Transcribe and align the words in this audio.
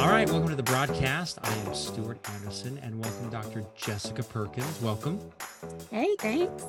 All 0.00 0.08
right, 0.08 0.26
welcome 0.30 0.48
to 0.48 0.56
the 0.56 0.62
broadcast. 0.62 1.38
I 1.42 1.52
am 1.54 1.74
Stuart 1.74 2.18
Anderson 2.30 2.78
and 2.78 2.98
welcome 3.04 3.28
Dr. 3.28 3.62
Jessica 3.76 4.22
Perkins. 4.22 4.80
Welcome. 4.80 5.20
Hey, 5.90 6.16
thanks. 6.18 6.64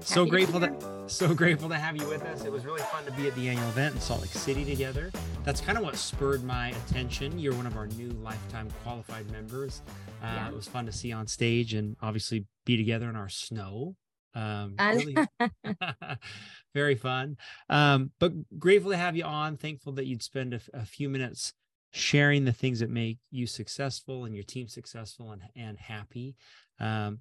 So 0.00 0.20
Happy 0.20 0.24
to 0.24 0.30
grateful 0.30 0.60
that 0.60 1.04
so 1.10 1.34
grateful 1.34 1.68
to 1.68 1.74
have 1.74 1.94
you 1.94 2.08
with 2.08 2.22
us. 2.22 2.46
It 2.46 2.50
was 2.50 2.64
really 2.64 2.80
fun 2.80 3.04
to 3.04 3.12
be 3.12 3.28
at 3.28 3.34
the 3.34 3.50
annual 3.50 3.68
event 3.68 3.96
in 3.96 4.00
Salt 4.00 4.22
Lake 4.22 4.30
City 4.30 4.64
together. 4.64 5.12
That's 5.44 5.60
kind 5.60 5.76
of 5.76 5.84
what 5.84 5.96
spurred 5.96 6.42
my 6.42 6.70
attention. 6.88 7.38
You're 7.38 7.52
one 7.52 7.66
of 7.66 7.76
our 7.76 7.86
new 7.86 8.08
lifetime 8.22 8.68
qualified 8.82 9.30
members. 9.30 9.82
Uh, 10.22 10.28
Yeah. 10.34 10.48
It 10.48 10.54
was 10.54 10.66
fun 10.66 10.86
to 10.86 10.92
see 10.92 11.12
on 11.12 11.26
stage 11.26 11.74
and 11.74 11.96
obviously 12.00 12.46
be 12.64 12.78
together 12.78 13.10
in 13.10 13.16
our 13.16 13.28
snow. 13.28 13.94
Um, 14.34 14.74
really 14.78 15.16
very 16.74 16.94
fun. 16.94 17.36
Um, 17.68 18.12
but 18.18 18.32
grateful 18.58 18.90
to 18.90 18.96
have 18.96 19.16
you 19.16 19.24
on. 19.24 19.58
Thankful 19.58 19.92
that 19.92 20.06
you'd 20.06 20.22
spend 20.22 20.58
a 20.72 20.86
few 20.86 21.10
minutes 21.10 21.52
sharing 21.94 22.44
the 22.44 22.52
things 22.52 22.80
that 22.80 22.90
make 22.90 23.18
you 23.30 23.46
successful 23.46 24.24
and 24.24 24.34
your 24.34 24.42
team 24.42 24.66
successful 24.66 25.30
and 25.30 25.42
and 25.54 25.78
happy. 25.78 26.34
Um, 26.80 27.20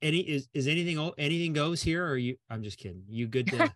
any 0.00 0.20
is 0.20 0.48
is 0.54 0.68
anything 0.68 1.10
anything 1.18 1.52
goes 1.52 1.82
here? 1.82 2.04
Or 2.04 2.10
are 2.10 2.16
you? 2.16 2.36
I'm 2.48 2.62
just 2.62 2.78
kidding. 2.78 3.02
You 3.08 3.26
good 3.26 3.48
to? 3.48 3.72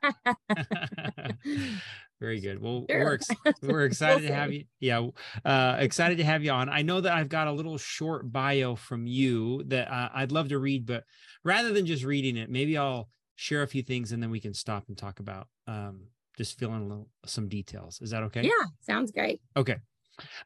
Very 2.20 2.40
good. 2.40 2.62
Well, 2.62 2.86
we're 2.88 3.14
ex- 3.14 3.28
we're 3.62 3.84
excited 3.84 4.26
to 4.26 4.32
have 4.32 4.52
you. 4.52 4.64
Yeah, 4.80 5.08
uh, 5.44 5.76
excited 5.80 6.18
to 6.18 6.24
have 6.24 6.42
you 6.44 6.52
on. 6.52 6.68
I 6.68 6.82
know 6.82 7.00
that 7.00 7.12
I've 7.12 7.28
got 7.28 7.48
a 7.48 7.52
little 7.52 7.76
short 7.76 8.30
bio 8.32 8.76
from 8.76 9.06
you 9.06 9.64
that 9.64 9.90
uh, 9.90 10.10
I'd 10.14 10.32
love 10.32 10.48
to 10.48 10.58
read, 10.58 10.86
but 10.86 11.04
rather 11.44 11.72
than 11.72 11.84
just 11.84 12.04
reading 12.04 12.36
it, 12.36 12.48
maybe 12.48 12.78
I'll 12.78 13.10
share 13.34 13.62
a 13.62 13.68
few 13.68 13.82
things 13.82 14.12
and 14.12 14.22
then 14.22 14.30
we 14.30 14.40
can 14.40 14.54
stop 14.54 14.84
and 14.88 14.96
talk 14.96 15.20
about 15.20 15.48
um, 15.66 16.04
just 16.38 16.58
fill 16.58 16.74
in 16.74 16.82
a 16.82 16.86
little 16.86 17.08
some 17.26 17.48
details. 17.48 18.00
Is 18.00 18.10
that 18.10 18.22
okay? 18.24 18.42
yeah, 18.42 18.66
sounds 18.80 19.10
great. 19.10 19.40
Okay. 19.56 19.76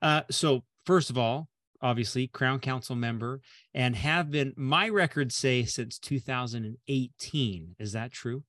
Uh, 0.02 0.22
so 0.30 0.64
first 0.86 1.10
of 1.10 1.18
all, 1.18 1.48
obviously 1.82 2.26
Crown 2.26 2.60
Council 2.60 2.94
member 2.96 3.40
and 3.72 3.96
have 3.96 4.30
been 4.30 4.52
my 4.56 4.88
records 4.88 5.34
say 5.34 5.64
since 5.64 5.98
2018. 5.98 7.76
Is 7.78 7.92
that 7.92 8.12
true? 8.12 8.44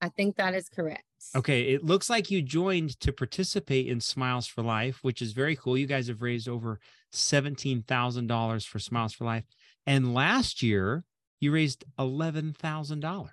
I 0.00 0.08
think 0.08 0.36
that 0.36 0.54
is 0.54 0.68
correct. 0.68 1.02
Okay, 1.34 1.62
it 1.72 1.84
looks 1.84 2.08
like 2.08 2.30
you 2.30 2.40
joined 2.42 2.98
to 3.00 3.12
participate 3.12 3.88
in 3.88 4.00
Smiles 4.00 4.46
for 4.46 4.62
Life, 4.62 4.98
which 5.02 5.20
is 5.20 5.32
very 5.32 5.56
cool. 5.56 5.76
You 5.76 5.86
guys 5.86 6.06
have 6.06 6.22
raised 6.22 6.48
over 6.48 6.78
$17,000 7.12 8.66
for 8.66 8.78
Smiles 8.78 9.12
for 9.12 9.24
Life. 9.24 9.44
And 9.86 10.14
last 10.14 10.62
year, 10.62 11.04
you 11.40 11.52
raised 11.52 11.84
$11,000. 11.98 13.28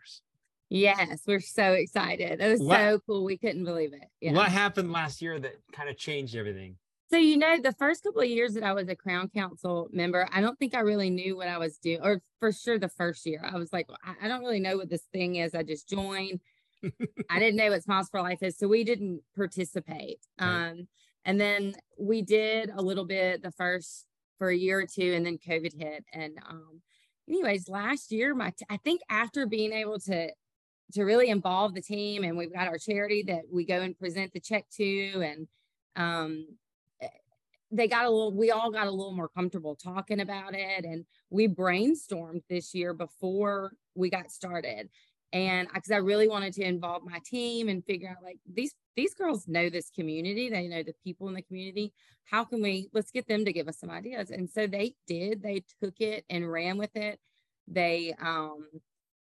Yes, 0.69 1.19
we're 1.27 1.39
so 1.39 1.73
excited. 1.73 2.41
It 2.41 2.49
was 2.51 2.59
What- 2.61 2.77
so 2.79 2.99
cool. 3.05 3.23
We 3.23 3.37
couldn't 3.37 3.65
believe 3.65 3.93
it. 3.93 4.09
Yeah. 4.19 4.33
What 4.33 4.49
happened 4.49 4.91
last 4.91 5.21
year 5.21 5.39
that 5.39 5.55
kind 5.71 5.89
of 5.89 5.97
changed 5.97 6.35
everything? 6.35 6.77
So, 7.11 7.17
you 7.17 7.37
know, 7.37 7.59
the 7.61 7.73
first 7.73 8.03
couple 8.03 8.21
of 8.21 8.27
years 8.27 8.55
that 8.55 8.63
I 8.63 8.73
was 8.73 8.87
a 8.89 8.95
Crown 8.95 9.29
Council 9.29 9.89
member, 9.91 10.27
I 10.31 10.41
don't 10.41 10.57
think 10.57 10.75
I 10.75 10.79
really 10.79 11.11
knew 11.11 11.37
what 11.37 11.47
I 11.47 11.59
was 11.59 11.77
doing, 11.77 11.99
or 12.01 12.21
for 12.39 12.51
sure 12.51 12.79
the 12.79 12.89
first 12.89 13.25
year. 13.25 13.47
I 13.47 13.57
was 13.57 13.71
like, 13.71 13.87
I, 14.03 14.25
I 14.25 14.27
don't 14.27 14.41
really 14.41 14.59
know 14.59 14.77
what 14.77 14.89
this 14.89 15.03
thing 15.13 15.35
is. 15.35 15.53
I 15.53 15.61
just 15.61 15.87
joined. 15.87 16.39
I 17.29 17.39
didn't 17.39 17.57
know 17.57 17.69
what 17.69 17.83
Smiles 17.83 18.09
for 18.09 18.21
Life 18.21 18.41
is. 18.41 18.57
So 18.57 18.67
we 18.67 18.83
didn't 18.83 19.21
participate. 19.35 20.19
Right. 20.39 20.69
Um, 20.69 20.87
and 21.25 21.39
then 21.39 21.75
we 21.99 22.21
did 22.23 22.71
a 22.75 22.81
little 22.81 23.05
bit 23.05 23.43
the 23.43 23.51
first 23.51 24.05
for 24.39 24.49
a 24.49 24.57
year 24.57 24.79
or 24.79 24.85
two, 24.85 25.13
and 25.13 25.25
then 25.25 25.37
COVID 25.37 25.79
hit. 25.79 26.05
And 26.11 26.39
um, 26.49 26.81
anyways, 27.29 27.69
last 27.69 28.11
year, 28.11 28.33
my 28.33 28.49
t- 28.49 28.65
I 28.69 28.77
think 28.77 29.01
after 29.09 29.45
being 29.45 29.73
able 29.73 29.99
to 30.01 30.29
to 30.93 31.03
really 31.03 31.29
involve 31.29 31.73
the 31.73 31.81
team 31.81 32.23
and 32.23 32.37
we've 32.37 32.53
got 32.53 32.67
our 32.67 32.77
charity 32.77 33.23
that 33.23 33.41
we 33.51 33.65
go 33.65 33.81
and 33.81 33.97
present 33.97 34.31
the 34.33 34.39
check 34.39 34.65
to 34.69 35.23
and 35.23 35.47
um 35.95 36.45
they 37.71 37.87
got 37.87 38.05
a 38.05 38.09
little 38.09 38.33
we 38.33 38.51
all 38.51 38.71
got 38.71 38.87
a 38.87 38.91
little 38.91 39.13
more 39.13 39.29
comfortable 39.29 39.75
talking 39.75 40.19
about 40.19 40.53
it 40.53 40.85
and 40.85 41.05
we 41.29 41.47
brainstormed 41.47 42.41
this 42.49 42.73
year 42.73 42.93
before 42.93 43.73
we 43.95 44.09
got 44.09 44.31
started. 44.31 44.89
And 45.33 45.67
because 45.73 45.91
I 45.91 45.97
really 45.97 46.27
wanted 46.27 46.53
to 46.53 46.63
involve 46.63 47.03
my 47.03 47.19
team 47.25 47.67
and 47.67 47.83
figure 47.83 48.09
out 48.09 48.23
like 48.23 48.37
these 48.51 48.73
these 48.95 49.13
girls 49.13 49.47
know 49.47 49.69
this 49.69 49.89
community. 49.89 50.49
They 50.49 50.67
know 50.67 50.83
the 50.83 50.95
people 51.03 51.27
in 51.27 51.33
the 51.33 51.41
community. 51.41 51.91
How 52.25 52.43
can 52.43 52.61
we 52.61 52.89
let's 52.93 53.11
get 53.11 53.27
them 53.27 53.43
to 53.45 53.51
give 53.51 53.67
us 53.67 53.79
some 53.79 53.89
ideas. 53.89 54.29
And 54.31 54.49
so 54.49 54.67
they 54.67 54.95
did. 55.07 55.41
They 55.41 55.63
took 55.83 55.99
it 55.99 56.23
and 56.29 56.49
ran 56.49 56.77
with 56.77 56.95
it. 56.95 57.19
They 57.67 58.13
um 58.21 58.67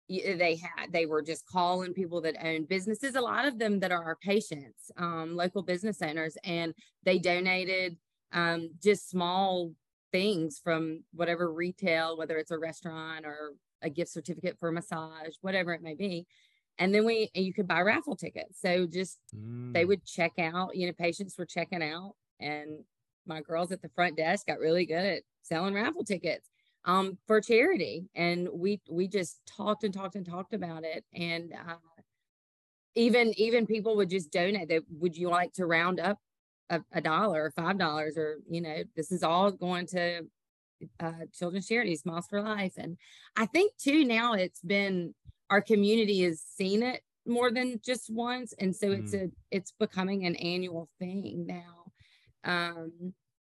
they 0.08 0.56
had 0.56 0.92
they 0.92 1.06
were 1.06 1.22
just 1.22 1.47
calling 1.47 1.92
people 1.92 2.20
that 2.22 2.36
own 2.42 2.64
businesses 2.64 3.14
a 3.14 3.20
lot 3.20 3.44
of 3.44 3.58
them 3.58 3.78
that 3.81 3.92
are 3.92 4.02
our 4.02 4.16
patients 4.16 4.91
um, 4.97 5.36
local 5.36 5.62
business 5.62 6.00
owners 6.00 6.34
and 6.44 6.72
they 7.04 7.19
donated 7.19 7.94
um, 8.32 8.70
just 8.82 9.08
small 9.10 9.72
things 10.12 10.58
from 10.58 11.04
whatever 11.12 11.52
retail 11.52 12.16
whether 12.16 12.38
it's 12.38 12.50
a 12.50 12.58
restaurant 12.58 13.26
or 13.26 13.52
a 13.82 13.90
gift 13.90 14.10
certificate 14.10 14.58
for 14.58 14.68
a 14.70 14.72
massage 14.72 15.34
whatever 15.42 15.72
it 15.74 15.82
may 15.82 15.94
be. 15.94 16.26
And 16.78 16.94
then 16.94 17.04
we 17.04 17.30
and 17.34 17.44
you 17.44 17.52
could 17.52 17.68
buy 17.68 17.80
raffle 17.82 18.16
tickets. 18.16 18.60
So 18.60 18.86
just 18.86 19.18
they 19.74 19.84
Mm, 19.84 19.86
would 19.86 20.04
check 20.04 20.32
out 20.38 20.76
you 20.76 20.86
know 20.86 20.92
patients 20.92 21.36
were 21.38 21.46
checking 21.46 21.82
out 21.82 22.14
and 22.40 22.84
my 23.26 23.42
girls 23.42 23.72
at 23.72 23.82
the 23.82 23.90
front 23.90 24.16
desk 24.16 24.46
got 24.46 24.58
really 24.58 24.86
good 24.86 25.04
at 25.04 25.22
selling 25.42 25.74
raffle 25.74 26.04
tickets 26.04 26.48
um 26.84 27.18
for 27.26 27.40
charity. 27.40 28.08
And 28.14 28.48
we 28.52 28.80
we 28.90 29.08
just 29.08 29.44
talked 29.46 29.84
and 29.84 29.92
talked 29.94 30.16
and 30.16 30.26
talked 30.26 30.54
about 30.54 30.84
it. 30.84 31.04
And 31.14 31.52
uh 31.52 31.76
even 32.94 33.32
even 33.38 33.66
people 33.66 33.96
would 33.96 34.10
just 34.10 34.30
donate. 34.30 34.68
That 34.68 34.82
would 34.90 35.16
you 35.16 35.28
like 35.28 35.52
to 35.54 35.66
round 35.66 36.00
up 36.00 36.18
a, 36.70 36.80
a 36.92 37.00
dollar 37.00 37.44
or 37.44 37.50
five 37.50 37.78
dollars 37.78 38.16
or 38.16 38.38
you 38.48 38.60
know 38.60 38.82
this 38.96 39.10
is 39.10 39.22
all 39.22 39.50
going 39.50 39.86
to 39.86 40.22
uh 41.00 41.12
children's 41.32 41.66
charities 41.66 42.02
smiles 42.02 42.26
for 42.28 42.42
life. 42.42 42.74
And 42.76 42.96
i 43.36 43.46
think 43.46 43.72
too 43.76 44.04
now 44.04 44.34
it's 44.34 44.60
been 44.60 45.14
our 45.50 45.60
community 45.60 46.22
has 46.22 46.40
seen 46.40 46.82
it 46.82 47.02
more 47.26 47.50
than 47.50 47.80
just 47.84 48.12
once. 48.12 48.54
And 48.58 48.74
so 48.74 48.90
it's 48.90 49.14
a 49.14 49.30
it's 49.50 49.72
becoming 49.78 50.24
an 50.26 50.36
annual 50.36 50.88
thing 50.98 51.46
now. 51.46 51.92
Um 52.44 53.12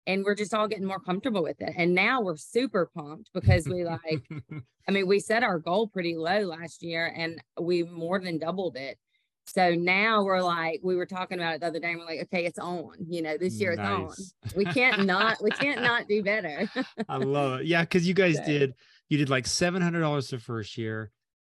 and 0.07 0.25
we're 0.25 0.35
just 0.35 0.55
all 0.55 0.67
getting 0.67 0.87
more 0.87 0.99
comfortable 0.99 1.43
with 1.43 1.61
it. 1.61 1.75
And 1.77 1.95
now 1.95 2.21
we're 2.21 2.37
super 2.37 2.91
pumped 2.97 3.31
because 3.35 3.69
we 3.69 3.85
like 3.85 4.23
i 4.89 4.91
mean 4.91 5.07
we 5.07 5.21
set 5.21 5.43
our 5.43 5.59
goal 5.59 5.89
pretty 5.89 6.17
low 6.17 6.41
last 6.41 6.83
year 6.83 7.13
and 7.17 7.41
we 7.61 7.83
more 7.83 8.19
than 8.19 8.39
doubled 8.39 8.77
it 8.77 8.99
so 9.53 9.75
now 9.75 10.23
we're 10.25 10.41
like 10.43 10.81
we 10.83 10.97
were 10.97 11.07
talking 11.07 11.39
about 11.39 11.55
it 11.55 11.61
the 11.61 11.67
other 11.67 11.81
day 11.81 11.91
and 11.91 11.99
we're 11.99 12.07
like 12.07 12.21
okay 12.23 12.45
it's 12.45 12.59
on 12.59 12.91
you 13.09 13.23
know 13.23 13.37
this 13.37 13.61
year 13.61 13.73
it's 13.73 13.81
on 13.81 14.09
we 14.57 14.65
can't 14.65 15.05
not 15.07 15.43
we 15.43 15.51
can't 15.51 15.83
not 15.91 16.07
do 16.09 16.23
better 16.23 16.71
I 17.09 17.17
love 17.17 17.61
it. 17.61 17.67
Yeah, 17.67 17.83
because 17.83 18.07
you 18.07 18.15
guys 18.15 18.37
So- 18.37 18.45
did 18.45 18.75
you 19.09 19.19
did 19.19 19.29
like 19.29 19.47
seven 19.47 19.83
hundred 19.83 20.01
dollars 20.01 20.29
the 20.31 20.39
first 20.39 20.79
year, 20.79 21.11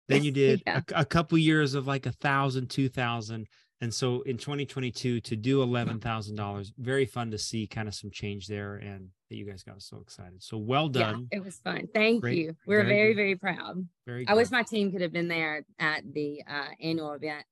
then 0.07 0.23
you 0.23 0.31
did 0.43 0.61
Yeah. 0.67 0.81
a, 0.95 1.01
a 1.01 1.05
couple 1.05 1.37
years 1.37 1.73
of 1.73 1.87
like 1.87 2.05
a 2.05 2.11
thousand, 2.11 2.69
two 2.69 2.87
thousand, 2.87 3.47
and 3.81 3.91
so 3.93 4.21
in 4.21 4.37
2022 4.37 5.21
to 5.21 5.35
do 5.35 5.63
eleven 5.63 5.99
thousand 5.99 6.35
dollars, 6.35 6.71
very 6.77 7.05
fun 7.05 7.31
to 7.31 7.37
see 7.39 7.65
kind 7.65 7.87
of 7.87 7.95
some 7.95 8.11
change 8.11 8.45
there, 8.47 8.75
and 8.75 9.09
that 9.29 9.35
you 9.37 9.45
guys 9.45 9.63
got 9.63 9.81
so 9.81 9.97
excited. 10.01 10.41
So 10.43 10.57
well 10.57 10.89
yeah 10.93 11.11
done, 11.13 11.27
it 11.31 11.43
was 11.43 11.55
fun 11.57 11.87
thank 11.95 12.21
Great. 12.21 12.37
you 12.37 12.55
we're 12.67 12.83
Very 12.83 12.95
very 12.95 13.13
very 13.15 13.35
proud 13.35 13.87
very. 14.05 14.27
I 14.27 14.35
wish 14.35 14.51
my 14.51 14.61
team 14.63 14.91
could 14.91 15.01
have 15.01 15.11
been 15.11 15.27
there 15.27 15.65
at 15.79 16.03
the 16.13 16.43
uh, 16.47 16.67
annual 16.79 17.13
event 17.13 17.43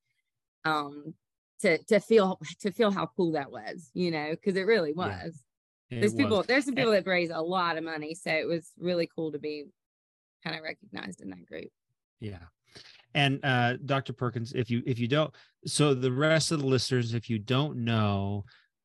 um, 0.65 1.13
to 1.61 1.77
to 1.85 1.99
feel 1.99 2.39
to 2.59 2.71
feel 2.71 2.91
how 2.91 3.09
cool 3.15 3.31
that 3.33 3.51
was, 3.51 3.89
you 3.93 4.11
know, 4.11 4.31
because 4.31 4.55
it 4.57 4.63
really 4.63 4.93
was. 4.93 5.41
Yeah, 5.89 5.97
It 5.97 6.01
there's 6.01 6.13
was. 6.13 6.21
people 6.21 6.43
there's 6.43 6.65
some 6.65 6.75
people 6.75 6.91
that 6.91 7.07
raise 7.07 7.29
a 7.29 7.39
lot 7.41 7.77
of 7.77 7.83
money, 7.83 8.15
so 8.15 8.31
it 8.31 8.47
was 8.47 8.71
really 8.77 9.09
cool 9.15 9.31
to 9.31 9.39
be 9.39 9.65
kind 10.43 10.55
of 10.57 10.63
recognized 10.63 11.21
in 11.21 11.29
that 11.29 11.45
group. 11.45 11.69
Yeah. 12.19 12.39
And 13.13 13.39
uh 13.43 13.77
Dr. 13.77 14.13
Perkins, 14.13 14.51
if 14.53 14.69
you 14.69 14.83
if 14.85 14.99
you 14.99 15.07
don't 15.07 15.33
so 15.65 15.93
the 15.93 16.11
rest 16.11 16.51
of 16.51 16.59
the 16.59 16.67
listeners, 16.67 17.13
if 17.13 17.29
you 17.29 17.39
don't 17.39 17.77
know, 17.77 18.43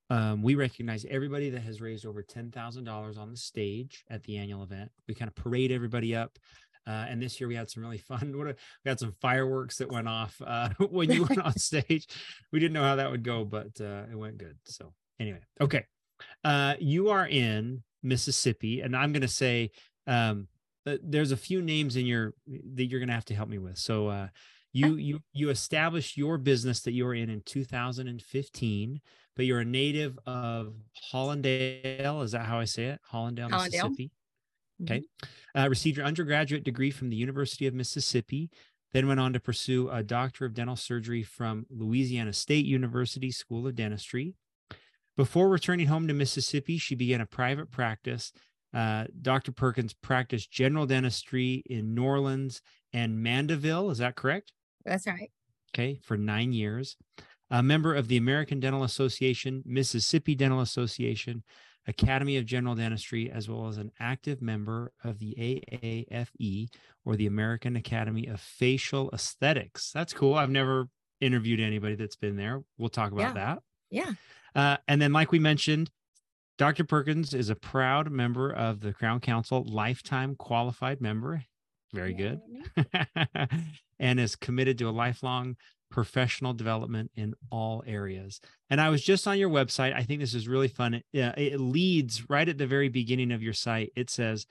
um, 0.09 0.43
we 0.43 0.55
recognize 0.55 1.05
everybody 1.09 1.51
that 1.51 1.63
has 1.63 1.81
raised 1.81 2.07
over 2.07 2.23
ten 2.23 2.51
thousand 2.51 2.85
dollars 2.85 3.19
on 3.19 3.31
the 3.31 3.37
stage 3.37 4.05
at 4.11 4.23
the 4.25 4.37
annual 4.39 4.63
event. 4.63 4.91
We 5.09 5.15
kind 5.15 5.29
of 5.29 5.35
parade 5.35 5.73
everybody 5.73 6.15
up. 6.15 6.39
Uh, 6.87 7.07
and 7.09 7.23
this 7.23 7.41
year 7.41 7.49
we 7.49 7.55
had 7.55 7.71
some 7.71 7.83
really 7.83 7.99
fun. 7.99 8.33
What 8.37 8.49
a, 8.49 8.57
we 8.85 8.89
had 8.89 8.99
some 8.99 9.15
fireworks 9.21 9.79
that 9.79 9.91
went 9.91 10.09
off 10.09 10.41
uh, 10.45 10.71
when 10.91 11.11
you 11.11 11.25
went 11.25 11.41
on 11.41 11.53
stage. 11.59 12.07
We 12.53 12.61
didn't 12.61 12.75
know 12.75 12.85
how 12.85 12.97
that 12.97 13.11
would 13.11 13.23
go, 13.23 13.45
but 13.45 13.81
uh, 13.81 14.05
it 14.11 14.17
went 14.17 14.39
good. 14.39 14.57
So 14.65 14.93
anyway, 15.19 15.41
okay. 15.61 15.85
Uh, 16.45 16.75
you 16.79 17.11
are 17.11 17.27
in 17.27 17.83
Mississippi, 18.03 18.81
and 18.81 18.97
I'm 18.97 19.13
going 19.13 19.23
to 19.23 19.29
say 19.29 19.71
um, 20.07 20.49
uh, 20.87 20.97
there's 21.03 21.33
a 21.33 21.37
few 21.37 21.63
names 21.63 21.97
in 21.97 22.07
your 22.07 22.35
that 22.75 22.85
you're 22.85 23.01
going 23.01 23.09
to 23.09 23.15
have 23.15 23.25
to 23.27 23.35
help 23.35 23.49
me 23.49 23.59
with. 23.59 23.79
So 23.79 24.09
uh, 24.09 24.29
you 24.73 24.97
you 24.97 25.21
you 25.33 25.51
established 25.51 26.17
your 26.17 26.39
business 26.39 26.81
that 26.83 26.93
you 26.93 27.05
were 27.05 27.15
in 27.15 27.31
in 27.31 27.43
2015, 27.43 29.01
but 29.37 29.45
you're 29.45 29.61
a 29.61 29.65
native 29.65 30.19
of 30.27 30.75
Hollandale. 31.13 32.23
Is 32.23 32.33
that 32.33 32.47
how 32.47 32.59
I 32.59 32.65
say 32.65 32.87
it? 32.87 33.01
Hollandale, 33.11 33.51
Hollandale. 33.51 33.71
Mississippi. 33.71 34.11
Okay. 34.83 35.03
Uh, 35.57 35.69
received 35.69 35.97
your 35.97 36.07
undergraduate 36.07 36.65
degree 36.65 36.91
from 36.91 37.11
the 37.11 37.17
University 37.17 37.67
of 37.67 37.75
Mississippi, 37.75 38.51
then 38.93 39.07
went 39.07 39.21
on 39.21 39.33
to 39.33 39.41
pursue 39.41 39.89
a 39.91 40.03
doctor 40.03 40.45
of 40.45 40.55
dental 40.55 40.77
surgery 40.77 41.23
from 41.23 41.67
Louisiana 41.71 42.33
State 42.33 42.65
University 42.65 43.31
School 43.31 43.67
of 43.67 43.75
Dentistry. 43.75 44.35
Before 45.17 45.49
returning 45.49 45.87
home 45.87 46.09
to 46.09 46.15
Mississippi, 46.15 46.79
she 46.79 46.95
began 46.95 47.21
a 47.21 47.27
private 47.27 47.71
practice. 47.71 48.33
Uh, 48.73 49.05
Dr. 49.21 49.53
Perkins 49.53 49.93
practiced 49.93 50.51
general 50.51 50.87
dentistry 50.87 51.63
in 51.67 51.95
New 51.95 52.05
Orleans 52.05 52.63
and 52.93 53.23
Mandeville. 53.23 53.91
Is 53.91 53.99
that 53.99 54.15
correct? 54.15 54.53
That's 54.85 55.07
right. 55.07 55.31
Okay, 55.75 56.01
for 56.03 56.17
nine 56.17 56.53
years. 56.53 56.97
A 57.51 57.63
member 57.63 57.95
of 57.95 58.07
the 58.09 58.17
American 58.17 58.61
Dental 58.61 58.85
Association, 58.85 59.63
Mississippi 59.67 60.37
Dental 60.37 60.61
Association, 60.61 61.43
Academy 61.87 62.37
of 62.37 62.47
General 62.47 62.75
Dentistry, 62.75 63.31
as 63.31 63.49
well 63.49 63.69
as 63.69 63.79
an 63.79 63.91
active 63.99 64.41
member 64.43 64.93
of 65.03 65.19
the 65.19 65.35
AAFE 65.39 66.69
or 67.05 67.17
the 67.17 67.27
American 67.27 67.77
Academy 67.77 68.27
of 68.27 68.41
Facial 68.41 69.11
Esthetics. 69.13 69.91
That's 69.93 70.13
cool. 70.13 70.35
I've 70.35 70.51
never 70.51 70.89
interviewed 71.21 71.61
anybody 71.61 71.95
that's 71.97 72.17
been 72.17 72.37
there. 72.37 72.63
We'll 72.79 72.89
talk 72.91 73.13
about 73.13 73.35
Yeah. 73.35 73.55
that. 73.55 73.59
Yeah. 73.91 74.13
Uh, 74.55 74.77
and 74.89 75.01
then, 75.01 75.13
like 75.13 75.33
we 75.33 75.39
mentioned, 75.39 75.91
Dr. 76.59 76.85
Perkins 76.85 77.33
is 77.35 77.49
a 77.51 77.57
proud 77.57 78.11
member 78.11 78.53
of 78.53 78.81
the 78.81 78.93
Crown 78.93 79.21
Council 79.21 79.65
Lifetime 79.65 80.37
Qualified 80.37 81.01
Member. 81.01 81.45
Very 81.93 82.13
good. 82.15 82.41
And 83.99 84.19
is 84.19 84.35
committed 84.35 84.79
to 84.79 84.89
a 84.89 84.91
lifelong 84.91 85.57
professional 85.91 86.55
development 86.55 87.11
in 87.17 87.35
all 87.51 87.83
areas. 87.87 88.41
And 88.71 88.81
I 88.81 88.89
was 88.89 89.03
just 89.03 89.27
on 89.27 89.39
your 89.39 89.51
website. 89.51 89.95
I 89.95 90.03
think 90.03 90.21
this 90.21 90.35
is 90.35 90.49
really 90.49 90.69
fun. 90.69 90.95
It, 90.95 91.05
it 91.13 91.61
leads 91.61 92.31
right 92.31 92.49
at 92.49 92.59
the 92.59 92.67
very 92.67 92.89
beginning 92.89 93.33
of 93.33 93.43
your 93.43 93.53
site. 93.53 93.93
It 93.97 94.09
says, 94.09 94.47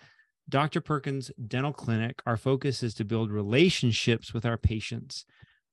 Dr. 0.49 0.81
Perkins 0.81 1.31
Dental 1.47 1.73
Clinic, 1.73 2.21
our 2.25 2.37
focus 2.37 2.83
is 2.83 2.93
to 2.95 3.05
build 3.05 3.31
relationships 3.31 4.33
with 4.33 4.45
our 4.45 4.57
patients. 4.57 5.25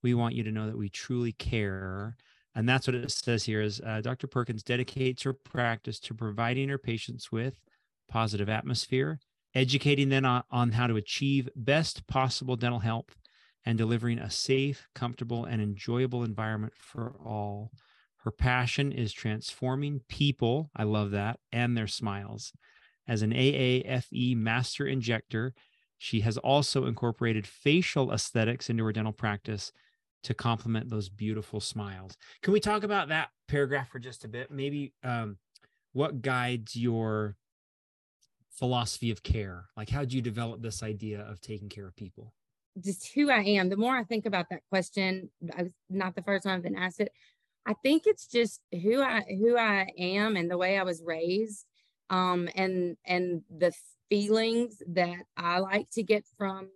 We 0.03 0.13
want 0.13 0.35
you 0.35 0.43
to 0.43 0.51
know 0.51 0.67
that 0.67 0.77
we 0.77 0.89
truly 0.89 1.31
care. 1.31 2.15
And 2.55 2.69
that's 2.69 2.87
what 2.87 2.95
it 2.95 3.11
says 3.11 3.43
here 3.43 3.61
is 3.61 3.81
uh, 3.81 4.01
Dr. 4.01 4.27
Perkins 4.27 4.63
dedicates 4.63 5.23
her 5.23 5.33
practice 5.33 5.99
to 6.01 6.13
providing 6.13 6.69
her 6.69 6.77
patients 6.77 7.31
with 7.31 7.59
positive 8.07 8.49
atmosphere, 8.49 9.19
educating 9.53 10.09
them 10.09 10.25
on, 10.25 10.43
on 10.51 10.71
how 10.71 10.87
to 10.87 10.95
achieve 10.95 11.49
best 11.55 12.07
possible 12.07 12.55
dental 12.55 12.79
health, 12.79 13.15
and 13.67 13.77
delivering 13.77 14.17
a 14.17 14.31
safe, 14.31 14.87
comfortable, 14.95 15.43
and 15.43 15.61
enjoyable 15.61 16.23
environment 16.23 16.71
for 16.77 17.17
all. 17.25 17.69
Her 18.19 18.31
passion 18.31 18.93
is 18.93 19.11
transforming 19.11 19.99
people, 20.07 20.71
I 20.73 20.83
love 20.83 21.11
that, 21.11 21.41
and 21.51 21.75
their 21.75 21.85
smiles. 21.85 22.53
As 23.09 23.23
an 23.23 23.33
AAFE 23.33 24.37
master 24.37 24.87
injector, 24.87 25.53
she 25.97 26.21
has 26.21 26.37
also 26.37 26.85
incorporated 26.85 27.45
facial 27.45 28.13
aesthetics 28.13 28.69
into 28.69 28.85
her 28.85 28.93
dental 28.93 29.11
practice 29.11 29.73
to 30.23 30.33
complement 30.33 30.89
those 30.89 31.09
beautiful 31.09 31.59
smiles. 31.59 32.15
Can 32.41 32.53
we 32.53 32.61
talk 32.61 32.83
about 32.83 33.09
that 33.09 33.31
paragraph 33.49 33.89
for 33.89 33.99
just 33.99 34.23
a 34.23 34.29
bit? 34.29 34.49
Maybe 34.49 34.93
um, 35.03 35.39
what 35.91 36.21
guides 36.21 36.73
your 36.77 37.35
philosophy 38.49 39.11
of 39.11 39.23
care? 39.23 39.65
Like, 39.75 39.89
how 39.89 40.05
do 40.05 40.15
you 40.15 40.21
develop 40.21 40.61
this 40.61 40.83
idea 40.83 41.19
of 41.19 41.41
taking 41.41 41.67
care 41.67 41.85
of 41.85 41.97
people? 41.97 42.33
Just 42.79 43.13
who 43.13 43.29
I 43.29 43.39
am. 43.39 43.69
The 43.69 43.77
more 43.77 43.95
I 43.95 44.03
think 44.03 44.25
about 44.25 44.49
that 44.49 44.61
question, 44.69 45.29
I 45.57 45.63
was 45.63 45.71
not 45.89 46.15
the 46.15 46.21
first 46.23 46.43
time 46.43 46.55
I've 46.55 46.63
been 46.63 46.75
asked 46.75 46.99
it. 46.99 47.11
I 47.65 47.73
think 47.83 48.03
it's 48.05 48.27
just 48.27 48.61
who 48.71 49.01
I 49.01 49.23
who 49.39 49.57
I 49.57 49.87
am 49.97 50.37
and 50.37 50.49
the 50.49 50.57
way 50.57 50.79
I 50.79 50.83
was 50.83 51.03
raised, 51.05 51.65
um, 52.09 52.47
and 52.55 52.95
and 53.05 53.41
the 53.55 53.73
feelings 54.09 54.81
that 54.87 55.23
I 55.35 55.59
like 55.59 55.89
to 55.91 56.03
get 56.03 56.25
from 56.37 56.69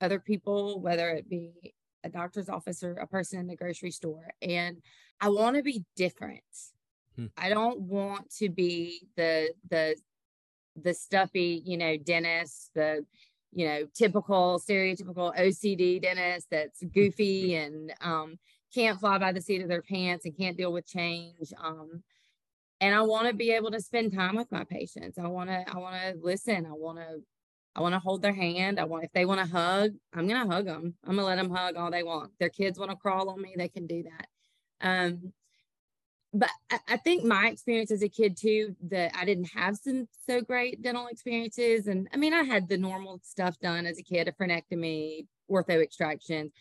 other 0.00 0.18
people, 0.18 0.80
whether 0.80 1.10
it 1.10 1.28
be 1.28 1.74
a 2.02 2.08
doctor's 2.08 2.48
office 2.48 2.82
or 2.82 2.94
a 2.94 3.06
person 3.06 3.38
in 3.38 3.46
the 3.46 3.56
grocery 3.56 3.90
store. 3.90 4.32
And 4.42 4.78
I 5.20 5.28
want 5.28 5.56
to 5.56 5.62
be 5.62 5.84
different. 5.96 6.42
Hmm. 7.16 7.26
I 7.36 7.48
don't 7.48 7.80
want 7.80 8.30
to 8.38 8.48
be 8.48 9.06
the 9.16 9.52
the 9.70 9.96
the 10.82 10.92
stuffy, 10.92 11.62
you 11.64 11.76
know, 11.76 11.96
dentist, 11.96 12.70
the 12.74 13.04
you 13.56 13.66
know, 13.66 13.86
typical 13.94 14.60
stereotypical 14.60 15.34
OCD 15.34 16.00
dentist 16.00 16.48
that's 16.50 16.84
goofy 16.94 17.54
and 17.56 17.92
um, 18.02 18.38
can't 18.72 19.00
fly 19.00 19.16
by 19.16 19.32
the 19.32 19.40
seat 19.40 19.62
of 19.62 19.68
their 19.68 19.80
pants 19.80 20.26
and 20.26 20.36
can't 20.36 20.58
deal 20.58 20.70
with 20.70 20.86
change. 20.86 21.54
Um, 21.58 22.02
and 22.82 22.94
I 22.94 23.00
want 23.00 23.28
to 23.28 23.34
be 23.34 23.52
able 23.52 23.70
to 23.70 23.80
spend 23.80 24.12
time 24.12 24.36
with 24.36 24.52
my 24.52 24.64
patients. 24.64 25.18
I 25.18 25.26
want 25.26 25.48
to, 25.48 25.64
I 25.66 25.78
want 25.78 25.96
to 26.02 26.18
listen. 26.22 26.66
I 26.66 26.72
want 26.72 26.98
to, 26.98 27.22
I 27.74 27.80
want 27.80 27.94
to 27.94 27.98
hold 27.98 28.20
their 28.20 28.34
hand. 28.34 28.78
I 28.78 28.84
want, 28.84 29.04
if 29.04 29.12
they 29.12 29.24
want 29.24 29.40
to 29.40 29.46
hug, 29.46 29.92
I'm 30.12 30.28
going 30.28 30.46
to 30.46 30.54
hug 30.54 30.66
them. 30.66 30.94
I'm 31.04 31.16
going 31.16 31.24
to 31.24 31.24
let 31.24 31.36
them 31.36 31.50
hug 31.50 31.76
all 31.76 31.90
they 31.90 32.02
want. 32.02 32.32
Their 32.38 32.50
kids 32.50 32.78
want 32.78 32.90
to 32.90 32.96
crawl 32.98 33.30
on 33.30 33.40
me, 33.40 33.54
they 33.56 33.68
can 33.68 33.86
do 33.86 34.02
that. 34.02 34.26
Um, 34.86 35.32
but 36.38 36.50
I, 36.88 36.96
think 36.98 37.24
my 37.24 37.48
experience 37.48 37.90
as 37.90 38.02
a 38.02 38.08
kid 38.08 38.36
too, 38.36 38.76
that 38.90 39.12
I 39.16 39.24
didn't 39.24 39.50
have 39.54 39.76
some 39.76 40.06
so 40.28 40.40
great 40.40 40.82
dental 40.82 41.06
experiences. 41.06 41.86
And 41.86 42.08
I 42.12 42.16
mean, 42.16 42.34
I 42.34 42.42
had 42.42 42.68
the 42.68 42.76
normal 42.76 43.20
stuff 43.22 43.58
done 43.58 43.86
as 43.86 43.98
a 43.98 44.02
kid, 44.02 44.28
a 44.28 44.32
frenectomy, 44.32 45.26
ortho 45.50 45.82
extraction, 45.82 46.52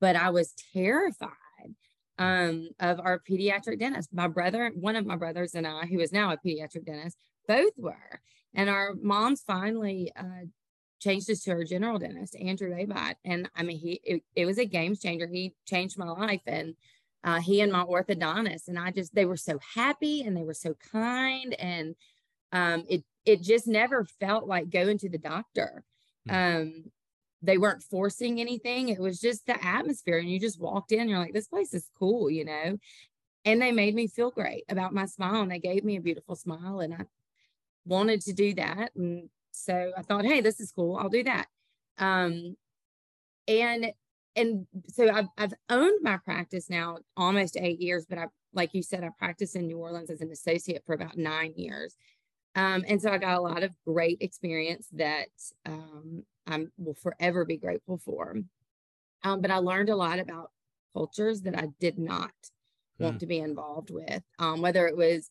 but 0.00 0.16
I 0.16 0.30
was 0.30 0.54
terrified 0.74 1.30
um, 2.18 2.68
of 2.78 3.00
our 3.00 3.20
pediatric 3.20 3.78
dentist. 3.78 4.10
My 4.12 4.28
brother, 4.28 4.70
one 4.74 4.96
of 4.96 5.06
my 5.06 5.16
brothers 5.16 5.54
and 5.54 5.66
I, 5.66 5.86
who 5.86 6.00
is 6.00 6.12
now 6.12 6.32
a 6.32 6.36
pediatric 6.36 6.84
dentist, 6.84 7.16
both 7.48 7.72
were. 7.76 8.20
And 8.54 8.68
our 8.68 8.94
moms 9.00 9.42
finally 9.46 10.12
uh, 10.14 10.46
changed 11.00 11.30
us 11.30 11.40
to 11.44 11.52
our 11.52 11.64
general 11.64 11.98
dentist, 11.98 12.36
Andrew 12.36 12.74
Abott. 12.74 13.14
And 13.24 13.48
I 13.56 13.62
mean, 13.62 13.78
he 13.78 14.00
it, 14.04 14.22
it 14.36 14.46
was 14.46 14.58
a 14.58 14.66
game 14.66 14.94
changer. 14.94 15.26
He 15.26 15.54
changed 15.66 15.96
my 15.96 16.10
life. 16.10 16.42
And 16.46 16.74
uh, 17.24 17.40
he 17.40 17.60
and 17.60 17.72
my 17.72 17.84
orthodontist 17.84 18.68
and 18.68 18.78
i 18.78 18.90
just 18.90 19.14
they 19.14 19.24
were 19.24 19.36
so 19.36 19.58
happy 19.74 20.22
and 20.22 20.36
they 20.36 20.42
were 20.42 20.54
so 20.54 20.74
kind 20.92 21.54
and 21.54 21.94
um, 22.52 22.84
it 22.88 23.04
it 23.24 23.40
just 23.42 23.66
never 23.66 24.04
felt 24.20 24.46
like 24.46 24.70
going 24.70 24.98
to 24.98 25.08
the 25.08 25.18
doctor. 25.18 25.84
Um, 26.28 26.84
they 27.40 27.58
weren't 27.58 27.82
forcing 27.82 28.40
anything. 28.40 28.88
It 28.88 29.00
was 29.00 29.20
just 29.20 29.46
the 29.46 29.64
atmosphere 29.64 30.18
and 30.18 30.30
you 30.30 30.38
just 30.38 30.60
walked 30.60 30.92
in 30.92 31.08
you're 31.08 31.18
like 31.18 31.32
this 31.32 31.48
place 31.48 31.74
is 31.74 31.88
cool 31.98 32.30
you 32.30 32.44
know? 32.44 32.78
And 33.44 33.60
they 33.60 33.72
made 33.72 33.94
me 33.94 34.06
feel 34.06 34.30
great 34.30 34.64
about 34.68 34.94
my 34.94 35.06
smile 35.06 35.42
and 35.42 35.50
they 35.50 35.58
gave 35.58 35.82
me 35.82 35.96
a 35.96 36.00
beautiful 36.00 36.36
smile 36.36 36.78
and 36.80 36.94
i 36.94 37.00
wanted 37.84 38.20
to 38.20 38.32
do 38.32 38.54
that 38.54 38.92
and 38.94 39.28
so 39.50 39.90
i 39.96 40.02
thought 40.02 40.24
hey 40.24 40.40
this 40.40 40.60
is 40.60 40.70
cool 40.70 40.96
i'll 40.96 41.08
do 41.08 41.24
that. 41.24 41.46
Um, 41.98 42.56
and 43.48 43.92
and 44.36 44.66
so 44.88 45.10
I've, 45.10 45.28
I've 45.38 45.54
owned 45.68 46.00
my 46.02 46.18
practice 46.18 46.70
now 46.70 46.98
almost 47.16 47.56
eight 47.56 47.80
years, 47.80 48.06
but 48.08 48.18
I, 48.18 48.26
like 48.52 48.74
you 48.74 48.82
said, 48.82 49.04
I 49.04 49.10
practiced 49.18 49.56
in 49.56 49.66
New 49.66 49.78
Orleans 49.78 50.10
as 50.10 50.20
an 50.20 50.30
associate 50.30 50.82
for 50.86 50.94
about 50.94 51.16
nine 51.16 51.54
years. 51.56 51.96
Um, 52.54 52.84
and 52.88 53.00
so 53.02 53.10
I 53.10 53.18
got 53.18 53.38
a 53.38 53.42
lot 53.42 53.62
of 53.62 53.76
great 53.86 54.18
experience 54.20 54.88
that 54.92 55.28
um, 55.66 56.24
I 56.46 56.66
will 56.78 56.94
forever 56.94 57.44
be 57.44 57.58
grateful 57.58 57.98
for. 57.98 58.36
Um, 59.22 59.40
but 59.40 59.50
I 59.50 59.58
learned 59.58 59.88
a 59.88 59.96
lot 59.96 60.18
about 60.18 60.50
cultures 60.92 61.42
that 61.42 61.56
I 61.58 61.68
did 61.80 61.98
not 61.98 62.32
want 62.98 63.14
Hmm. 63.14 63.18
to 63.20 63.26
be 63.26 63.38
involved 63.38 63.90
with, 63.90 64.22
um, 64.38 64.60
whether 64.60 64.86
it 64.86 64.96
was 64.96 65.30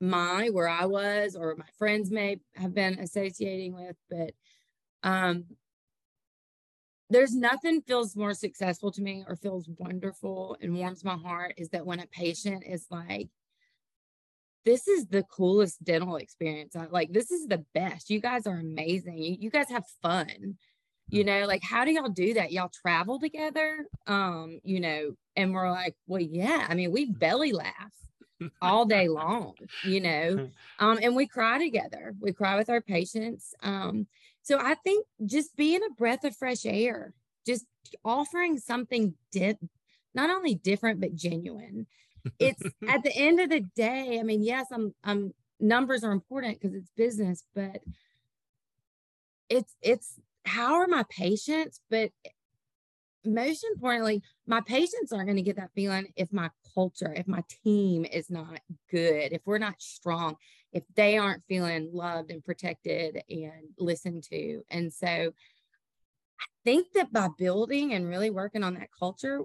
my 0.00 0.50
where 0.50 0.68
I 0.68 0.86
was 0.86 1.36
or 1.36 1.56
my 1.56 1.68
friends 1.78 2.10
may 2.10 2.40
have 2.56 2.74
been 2.74 2.98
associating 3.00 3.74
with, 3.74 3.96
but 4.10 4.32
um, 5.02 5.46
there's 7.10 7.34
nothing 7.34 7.82
feels 7.82 8.16
more 8.16 8.34
successful 8.34 8.90
to 8.92 9.02
me 9.02 9.24
or 9.26 9.36
feels 9.36 9.68
wonderful 9.78 10.56
and 10.60 10.74
warms 10.74 11.04
my 11.04 11.16
heart 11.16 11.54
is 11.58 11.68
that 11.70 11.84
when 11.84 12.00
a 12.00 12.06
patient 12.06 12.62
is 12.66 12.86
like 12.90 13.28
this 14.64 14.86
is 14.86 15.06
the 15.06 15.22
coolest 15.24 15.82
dental 15.82 16.16
experience. 16.16 16.76
I, 16.76 16.86
like 16.86 17.12
this 17.12 17.30
is 17.30 17.46
the 17.46 17.64
best. 17.74 18.10
You 18.10 18.20
guys 18.20 18.46
are 18.46 18.58
amazing. 18.58 19.18
You, 19.18 19.36
you 19.40 19.50
guys 19.50 19.68
have 19.70 19.84
fun. 20.02 20.56
You 21.08 21.24
know 21.24 21.44
like 21.46 21.62
how 21.64 21.84
do 21.84 21.92
y'all 21.92 22.08
do 22.08 22.34
that? 22.34 22.52
Y'all 22.52 22.70
travel 22.70 23.18
together? 23.18 23.86
Um 24.06 24.60
you 24.62 24.80
know 24.80 25.12
and 25.34 25.52
we're 25.52 25.70
like 25.70 25.96
well 26.06 26.20
yeah. 26.20 26.66
I 26.68 26.74
mean 26.74 26.92
we 26.92 27.06
belly 27.06 27.52
laugh 27.52 27.74
all 28.62 28.84
day 28.84 29.08
long 29.08 29.54
you 29.84 30.00
know? 30.00 30.48
Um 30.78 30.98
and 31.02 31.16
we 31.16 31.26
cry 31.26 31.58
together. 31.58 32.14
We 32.20 32.32
cry 32.32 32.56
with 32.56 32.70
our 32.70 32.80
patients. 32.80 33.54
Um 33.62 34.06
so 34.50 34.58
I 34.58 34.74
think 34.74 35.06
just 35.24 35.54
being 35.54 35.80
a 35.88 35.94
breath 35.94 36.24
of 36.24 36.36
fresh 36.36 36.66
air, 36.66 37.14
just 37.46 37.66
offering 38.04 38.58
something 38.58 39.14
di- 39.30 39.56
not 40.12 40.28
only 40.28 40.56
different 40.56 41.00
but 41.00 41.14
genuine. 41.14 41.86
It's 42.40 42.60
at 42.88 43.04
the 43.04 43.14
end 43.14 43.38
of 43.38 43.50
the 43.50 43.60
day, 43.60 44.18
I 44.18 44.24
mean, 44.24 44.42
yes, 44.42 44.66
I'm 44.72 44.92
I'm 45.04 45.34
numbers 45.60 46.02
are 46.02 46.10
important 46.10 46.60
because 46.60 46.74
it's 46.74 46.90
business, 46.96 47.44
but 47.54 47.80
it's 49.48 49.76
it's 49.82 50.18
how 50.44 50.74
are 50.74 50.88
my 50.88 51.04
patients, 51.08 51.80
but 51.88 52.10
most 53.24 53.64
importantly, 53.64 54.22
my 54.46 54.60
patients 54.60 55.12
aren't 55.12 55.26
going 55.26 55.36
to 55.36 55.42
get 55.42 55.56
that 55.56 55.72
feeling 55.74 56.12
if 56.16 56.32
my 56.32 56.50
culture, 56.74 57.12
if 57.14 57.28
my 57.28 57.42
team 57.64 58.04
is 58.04 58.30
not 58.30 58.60
good, 58.90 59.32
if 59.32 59.42
we're 59.44 59.58
not 59.58 59.80
strong, 59.80 60.36
if 60.72 60.84
they 60.96 61.18
aren't 61.18 61.44
feeling 61.48 61.90
loved 61.92 62.30
and 62.30 62.44
protected 62.44 63.22
and 63.28 63.68
listened 63.78 64.22
to. 64.30 64.62
And 64.70 64.92
so 64.92 65.06
I 65.06 66.46
think 66.64 66.92
that 66.94 67.12
by 67.12 67.28
building 67.36 67.92
and 67.92 68.08
really 68.08 68.30
working 68.30 68.62
on 68.62 68.74
that 68.74 68.88
culture, 68.98 69.42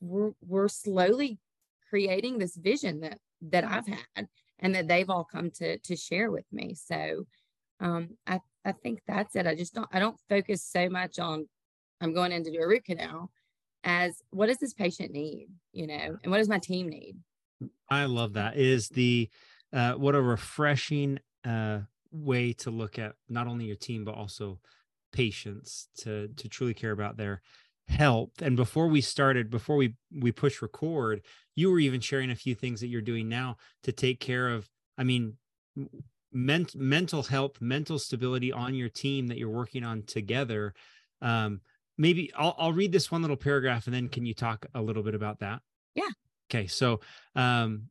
we're, 0.00 0.32
we're 0.40 0.68
slowly 0.68 1.38
creating 1.88 2.38
this 2.38 2.56
vision 2.56 3.00
that 3.00 3.18
that 3.42 3.64
I've 3.64 3.86
had 3.86 4.28
and 4.58 4.74
that 4.74 4.88
they've 4.88 5.10
all 5.10 5.24
come 5.24 5.50
to 5.52 5.78
to 5.78 5.96
share 5.96 6.30
with 6.30 6.46
me. 6.52 6.74
So 6.74 7.26
um, 7.80 8.16
I 8.26 8.40
I 8.64 8.72
think 8.72 9.00
that's 9.06 9.36
it. 9.36 9.46
I 9.46 9.54
just 9.54 9.74
don't 9.74 9.88
I 9.92 9.98
don't 9.98 10.18
focus 10.28 10.64
so 10.64 10.88
much 10.88 11.18
on 11.18 11.48
I'm 12.00 12.12
going 12.12 12.32
in 12.32 12.44
to 12.44 12.50
do 12.50 12.60
a 12.60 12.66
root 12.66 12.84
canal 12.84 13.30
as 13.84 14.22
what 14.30 14.46
does 14.46 14.58
this 14.58 14.74
patient 14.74 15.12
need, 15.12 15.48
you 15.72 15.86
know, 15.86 16.18
and 16.22 16.30
what 16.30 16.38
does 16.38 16.48
my 16.48 16.58
team 16.58 16.88
need? 16.88 17.16
I 17.88 18.04
love 18.04 18.34
that. 18.34 18.56
Is 18.56 18.88
the 18.88 19.30
uh, 19.72 19.92
what 19.92 20.14
a 20.14 20.20
refreshing 20.20 21.18
uh, 21.44 21.80
way 22.10 22.52
to 22.54 22.70
look 22.70 22.98
at 22.98 23.14
not 23.28 23.46
only 23.46 23.66
your 23.66 23.76
team 23.76 24.04
but 24.04 24.14
also 24.14 24.58
patients 25.12 25.88
to 25.98 26.28
to 26.28 26.48
truly 26.48 26.74
care 26.74 26.90
about 26.92 27.16
their 27.16 27.40
health. 27.88 28.30
And 28.42 28.56
before 28.56 28.88
we 28.88 29.00
started, 29.00 29.50
before 29.50 29.76
we 29.76 29.94
we 30.12 30.32
push 30.32 30.60
record, 30.60 31.22
you 31.54 31.70
were 31.70 31.78
even 31.78 32.00
sharing 32.00 32.30
a 32.30 32.36
few 32.36 32.54
things 32.54 32.80
that 32.80 32.88
you're 32.88 33.00
doing 33.00 33.28
now 33.28 33.56
to 33.84 33.92
take 33.92 34.20
care 34.20 34.48
of. 34.48 34.68
I 34.98 35.04
mean, 35.04 35.36
ment- 36.32 36.74
mental 36.74 37.22
health, 37.22 37.60
mental 37.60 37.98
stability 37.98 38.52
on 38.52 38.74
your 38.74 38.88
team 38.88 39.28
that 39.28 39.38
you're 39.38 39.48
working 39.48 39.84
on 39.84 40.02
together. 40.02 40.74
Um, 41.22 41.60
maybe 41.98 42.32
I'll, 42.36 42.54
I'll 42.58 42.72
read 42.72 42.92
this 42.92 43.10
one 43.10 43.22
little 43.22 43.36
paragraph 43.36 43.86
and 43.86 43.94
then 43.94 44.08
can 44.08 44.26
you 44.26 44.34
talk 44.34 44.66
a 44.74 44.82
little 44.82 45.02
bit 45.02 45.14
about 45.14 45.40
that? 45.40 45.60
Yeah. 45.94 46.08
Okay. 46.50 46.66
So, 46.66 47.00
um, 47.34 47.88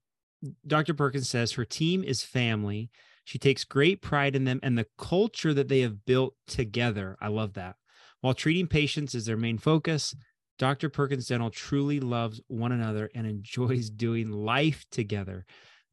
Dr. 0.68 0.94
Perkins 0.94 1.30
says 1.30 1.54
her 1.54 1.66
team 1.66 2.04
is 2.04 2.24
family. 2.24 2.90
She 3.24 3.40
takes 3.40 3.64
great 3.64 4.02
pride 4.02 4.36
in 4.36 4.44
them 4.44 4.60
and 4.62 4.78
the 4.78 4.88
culture 4.98 5.54
that 5.54 5.68
they 5.68 5.80
have 5.82 6.06
built 6.06 6.36
together. 6.48 7.18
I 7.20 7.30
love 7.30 7.54
that. 7.54 7.76
While 8.22 8.36
treating 8.36 8.68
patients 8.68 9.16
is 9.16 9.26
their 9.26 9.38
main 9.38 9.58
focus, 9.58 10.16
Dr. 10.58 10.90
Perkins 10.90 11.28
Dental 11.28 11.50
truly 11.50 12.00
loves 12.00 12.42
one 12.48 12.72
another 12.72 13.10
and 13.16 13.26
enjoys 13.28 13.90
doing 13.90 14.32
life 14.32 14.86
together. 14.92 15.46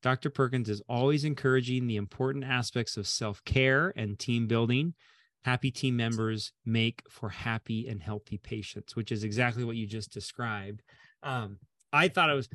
Dr. 0.03 0.31
Perkins 0.31 0.69
is 0.69 0.83
always 0.89 1.25
encouraging 1.25 1.87
the 1.87 1.97
important 1.97 2.45
aspects 2.45 2.97
of 2.97 3.07
self 3.07 3.43
care 3.45 3.93
and 3.97 4.19
team 4.19 4.47
building. 4.47 4.95
Happy 5.45 5.71
team 5.71 5.97
members 5.97 6.53
make 6.65 7.03
for 7.09 7.29
happy 7.29 7.89
and 7.89 8.01
healthy 8.01 8.39
patients, 8.39 8.95
which 8.95 9.11
is 9.11 9.25
exactly 9.25 9.65
what 9.65 9.77
you 9.77 9.87
just 9.87 10.13
described. 10.13 10.83
Um, 11.23 11.59
I 11.93 12.09
thought 12.09 12.31
it 12.31 12.35
was 12.35 12.49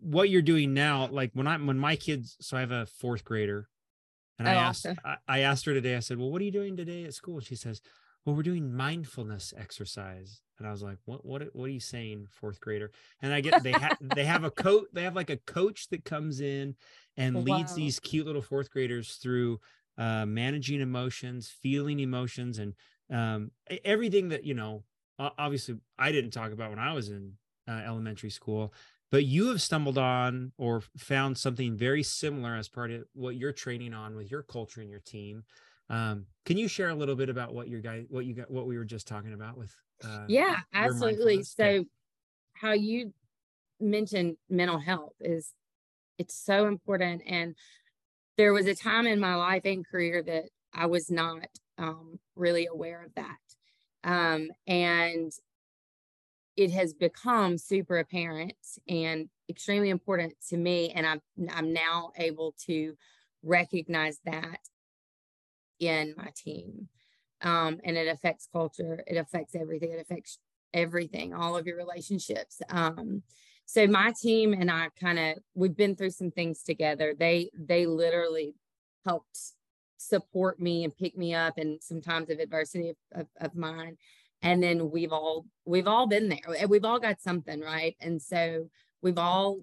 what 0.00 0.30
you're 0.30 0.42
doing 0.42 0.72
now. 0.74 1.08
Like 1.10 1.30
when 1.34 1.46
I 1.46 1.56
when 1.56 1.78
my 1.78 1.96
kids, 1.96 2.36
so 2.40 2.56
I 2.56 2.60
have 2.60 2.70
a 2.70 2.86
fourth 2.86 3.24
grader, 3.24 3.68
and 4.38 4.48
I 4.48 4.54
oh, 4.54 4.58
asked. 4.58 4.86
I, 5.04 5.16
I 5.28 5.38
asked 5.40 5.66
her 5.66 5.74
today. 5.74 5.96
I 5.96 6.00
said, 6.00 6.18
"Well, 6.18 6.30
what 6.30 6.40
are 6.40 6.44
you 6.44 6.50
doing 6.50 6.76
today 6.76 7.04
at 7.04 7.14
school?" 7.14 7.36
And 7.36 7.44
she 7.44 7.56
says, 7.56 7.80
"Well, 8.24 8.34
we're 8.34 8.42
doing 8.42 8.74
mindfulness 8.74 9.52
exercise." 9.56 10.42
And 10.58 10.66
I 10.66 10.70
was 10.70 10.82
like, 10.82 10.98
"What? 11.04 11.24
What? 11.24 11.42
What 11.52 11.66
are 11.66 11.72
you 11.72 11.80
saying, 11.80 12.28
fourth 12.30 12.60
grader?" 12.60 12.90
And 13.20 13.32
I 13.32 13.40
get 13.40 13.62
they 13.62 13.72
have 13.72 13.98
they 14.14 14.24
have 14.24 14.44
a 14.44 14.50
coach. 14.50 14.86
They 14.92 15.02
have 15.02 15.16
like 15.16 15.30
a 15.30 15.38
coach 15.38 15.88
that 15.90 16.04
comes 16.04 16.40
in 16.40 16.76
and 17.16 17.36
oh, 17.36 17.40
leads 17.40 17.74
these 17.74 18.00
cute 18.00 18.26
little 18.26 18.42
fourth 18.42 18.70
graders 18.70 19.16
through 19.16 19.60
uh, 19.98 20.26
managing 20.26 20.80
emotions, 20.80 21.48
feeling 21.48 22.00
emotions, 22.00 22.58
and 22.58 22.74
um, 23.10 23.50
everything 23.84 24.28
that 24.30 24.44
you 24.44 24.54
know. 24.54 24.84
Obviously, 25.18 25.76
I 25.98 26.10
didn't 26.10 26.32
talk 26.32 26.52
about 26.52 26.70
when 26.70 26.78
I 26.80 26.94
was 26.94 27.08
in 27.08 27.34
uh, 27.68 27.82
elementary 27.86 28.30
school, 28.30 28.74
but 29.10 29.24
you 29.24 29.48
have 29.48 29.62
stumbled 29.62 29.98
on 29.98 30.52
or 30.58 30.82
found 30.96 31.38
something 31.38 31.76
very 31.76 32.02
similar 32.02 32.56
as 32.56 32.68
part 32.68 32.90
of 32.90 33.04
what 33.12 33.36
you're 33.36 33.52
training 33.52 33.94
on 33.94 34.16
with 34.16 34.30
your 34.30 34.42
culture 34.42 34.80
and 34.80 34.90
your 34.90 35.00
team. 35.00 35.44
Um, 35.90 36.26
can 36.46 36.56
you 36.56 36.66
share 36.66 36.88
a 36.88 36.94
little 36.94 37.14
bit 37.14 37.28
about 37.28 37.54
what 37.54 37.68
your 37.68 37.80
guy, 37.80 38.06
what 38.08 38.24
you 38.24 38.34
got, 38.34 38.50
what 38.50 38.66
we 38.66 38.78
were 38.78 38.84
just 38.84 39.06
talking 39.06 39.34
about 39.34 39.58
with? 39.58 39.76
Uh, 40.02 40.24
yeah, 40.26 40.60
absolutely. 40.72 41.42
So, 41.42 41.84
how 42.54 42.72
you 42.72 43.12
mentioned 43.78 44.38
mental 44.48 44.78
health 44.78 45.12
is 45.20 45.52
it's 46.18 46.34
so 46.34 46.66
important, 46.66 47.22
and 47.26 47.54
there 48.42 48.52
was 48.52 48.66
a 48.66 48.74
time 48.74 49.06
in 49.06 49.20
my 49.20 49.36
life 49.36 49.62
and 49.64 49.86
career 49.86 50.20
that 50.20 50.46
I 50.74 50.86
was 50.86 51.12
not 51.12 51.46
um, 51.78 52.18
really 52.34 52.66
aware 52.66 53.04
of 53.04 53.14
that. 53.14 53.38
Um, 54.02 54.48
and 54.66 55.30
it 56.56 56.72
has 56.72 56.92
become 56.92 57.56
super 57.56 57.98
apparent 57.98 58.56
and 58.88 59.28
extremely 59.48 59.90
important 59.90 60.34
to 60.48 60.56
me. 60.56 60.90
And 60.90 61.06
I'm, 61.06 61.20
I'm 61.52 61.72
now 61.72 62.10
able 62.16 62.56
to 62.66 62.96
recognize 63.44 64.18
that 64.24 64.58
in 65.78 66.12
my 66.16 66.30
team. 66.34 66.88
Um, 67.42 67.78
and 67.84 67.96
it 67.96 68.08
affects 68.08 68.48
culture, 68.52 69.04
it 69.06 69.18
affects 69.18 69.54
everything, 69.54 69.92
it 69.92 70.00
affects 70.00 70.40
everything, 70.74 71.32
all 71.32 71.56
of 71.56 71.68
your 71.68 71.76
relationships. 71.76 72.60
Um, 72.68 73.22
so 73.72 73.86
my 73.86 74.12
team 74.20 74.52
and 74.52 74.70
I 74.70 74.88
kind 75.00 75.18
of 75.18 75.38
we've 75.54 75.74
been 75.74 75.96
through 75.96 76.10
some 76.10 76.30
things 76.30 76.62
together. 76.62 77.14
They 77.18 77.48
they 77.58 77.86
literally 77.86 78.54
helped 79.06 79.38
support 79.96 80.60
me 80.60 80.84
and 80.84 80.94
pick 80.94 81.16
me 81.16 81.32
up 81.32 81.56
in 81.56 81.78
some 81.80 82.02
times 82.02 82.28
of 82.28 82.38
adversity 82.38 82.90
of, 82.90 82.96
of, 83.14 83.26
of 83.40 83.54
mine. 83.54 83.96
And 84.42 84.62
then 84.62 84.90
we've 84.90 85.10
all 85.10 85.46
we've 85.64 85.88
all 85.88 86.06
been 86.06 86.28
there. 86.28 86.68
We've 86.68 86.84
all 86.84 87.00
got 87.00 87.22
something, 87.22 87.60
right? 87.60 87.96
And 87.98 88.20
so 88.20 88.68
we've 89.00 89.16
all 89.16 89.60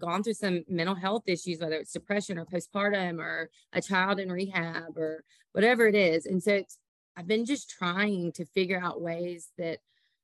gone 0.00 0.24
through 0.24 0.34
some 0.34 0.64
mental 0.68 0.96
health 0.96 1.22
issues, 1.28 1.60
whether 1.60 1.76
it's 1.76 1.92
depression 1.92 2.36
or 2.36 2.46
postpartum 2.46 3.20
or 3.20 3.48
a 3.74 3.80
child 3.80 4.18
in 4.18 4.32
rehab 4.32 4.96
or 4.96 5.22
whatever 5.52 5.86
it 5.86 5.94
is. 5.94 6.26
And 6.26 6.42
so 6.42 6.54
it's 6.54 6.78
I've 7.16 7.28
been 7.28 7.44
just 7.44 7.70
trying 7.70 8.32
to 8.32 8.44
figure 8.44 8.80
out 8.82 9.00
ways 9.00 9.52
that 9.56 9.78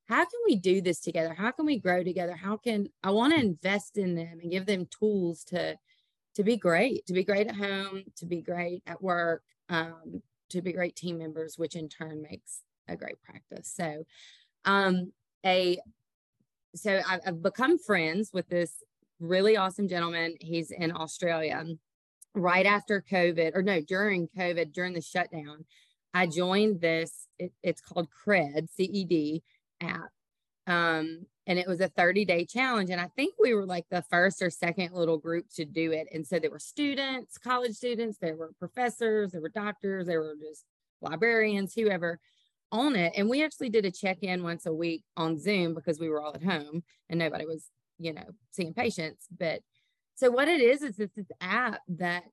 how 0.06 0.24
can 0.24 0.40
we 0.46 0.56
do 0.56 0.80
this 0.80 1.00
together? 1.00 1.34
How 1.34 1.50
can 1.50 1.66
we 1.66 1.78
grow 1.78 2.04
together? 2.04 2.36
How 2.36 2.56
can 2.56 2.88
I 3.02 3.10
want 3.10 3.34
to 3.34 3.40
invest 3.40 3.96
in 3.96 4.14
them 4.14 4.38
and 4.42 4.50
give 4.50 4.66
them 4.66 4.86
tools 4.86 5.44
to 5.44 5.76
to 6.36 6.42
be 6.42 6.56
great, 6.56 7.06
to 7.06 7.12
be 7.12 7.24
great 7.24 7.46
at 7.46 7.56
home, 7.56 8.02
to 8.16 8.26
be 8.26 8.42
great 8.42 8.82
at 8.86 9.00
work, 9.00 9.42
um, 9.68 10.20
to 10.50 10.60
be 10.60 10.72
great 10.72 10.96
team 10.96 11.18
members, 11.18 11.56
which 11.56 11.76
in 11.76 11.88
turn 11.88 12.22
makes 12.22 12.60
a 12.88 12.96
great 12.96 13.22
practice. 13.22 13.72
So, 13.74 14.04
um, 14.64 15.12
a 15.46 15.78
so 16.74 17.00
I've, 17.08 17.20
I've 17.26 17.42
become 17.42 17.78
friends 17.78 18.30
with 18.32 18.48
this 18.48 18.82
really 19.20 19.56
awesome 19.56 19.88
gentleman. 19.88 20.34
He's 20.40 20.70
in 20.70 20.92
Australia. 20.94 21.64
Right 22.36 22.66
after 22.66 23.00
COVID, 23.00 23.52
or 23.54 23.62
no, 23.62 23.80
during 23.80 24.26
COVID, 24.36 24.72
during 24.72 24.92
the 24.92 25.00
shutdown, 25.00 25.66
I 26.12 26.26
joined 26.26 26.80
this. 26.80 27.28
It, 27.38 27.52
it's 27.62 27.80
called 27.80 28.08
CRED, 28.10 28.68
C 28.70 28.82
E 28.84 29.04
D 29.04 29.42
app. 29.84 30.10
Um, 30.66 31.26
and 31.46 31.58
it 31.58 31.68
was 31.68 31.80
a 31.80 31.88
30 31.88 32.24
day 32.24 32.46
challenge. 32.46 32.90
And 32.90 33.00
I 33.00 33.08
think 33.16 33.34
we 33.38 33.54
were 33.54 33.66
like 33.66 33.84
the 33.90 34.02
first 34.10 34.42
or 34.42 34.50
second 34.50 34.92
little 34.92 35.18
group 35.18 35.46
to 35.56 35.64
do 35.64 35.92
it. 35.92 36.08
And 36.12 36.26
so 36.26 36.38
there 36.38 36.50
were 36.50 36.58
students, 36.58 37.36
college 37.38 37.74
students, 37.74 38.18
there 38.20 38.36
were 38.36 38.52
professors, 38.58 39.32
there 39.32 39.42
were 39.42 39.50
doctors, 39.50 40.06
there 40.06 40.20
were 40.20 40.36
just 40.40 40.64
librarians, 41.02 41.74
whoever 41.74 42.18
on 42.72 42.96
it. 42.96 43.12
And 43.16 43.28
we 43.28 43.44
actually 43.44 43.68
did 43.68 43.84
a 43.84 43.90
check 43.90 44.18
in 44.22 44.42
once 44.42 44.66
a 44.66 44.72
week 44.72 45.04
on 45.16 45.38
Zoom 45.38 45.74
because 45.74 46.00
we 46.00 46.08
were 46.08 46.22
all 46.22 46.34
at 46.34 46.42
home 46.42 46.82
and 47.08 47.18
nobody 47.18 47.44
was, 47.44 47.68
you 47.98 48.12
know, 48.12 48.24
seeing 48.50 48.72
patients. 48.72 49.26
But 49.38 49.60
so 50.14 50.30
what 50.30 50.48
it 50.48 50.60
is, 50.60 50.82
is 50.82 50.98
it's 50.98 51.14
this 51.14 51.30
app 51.40 51.80
that 51.88 52.24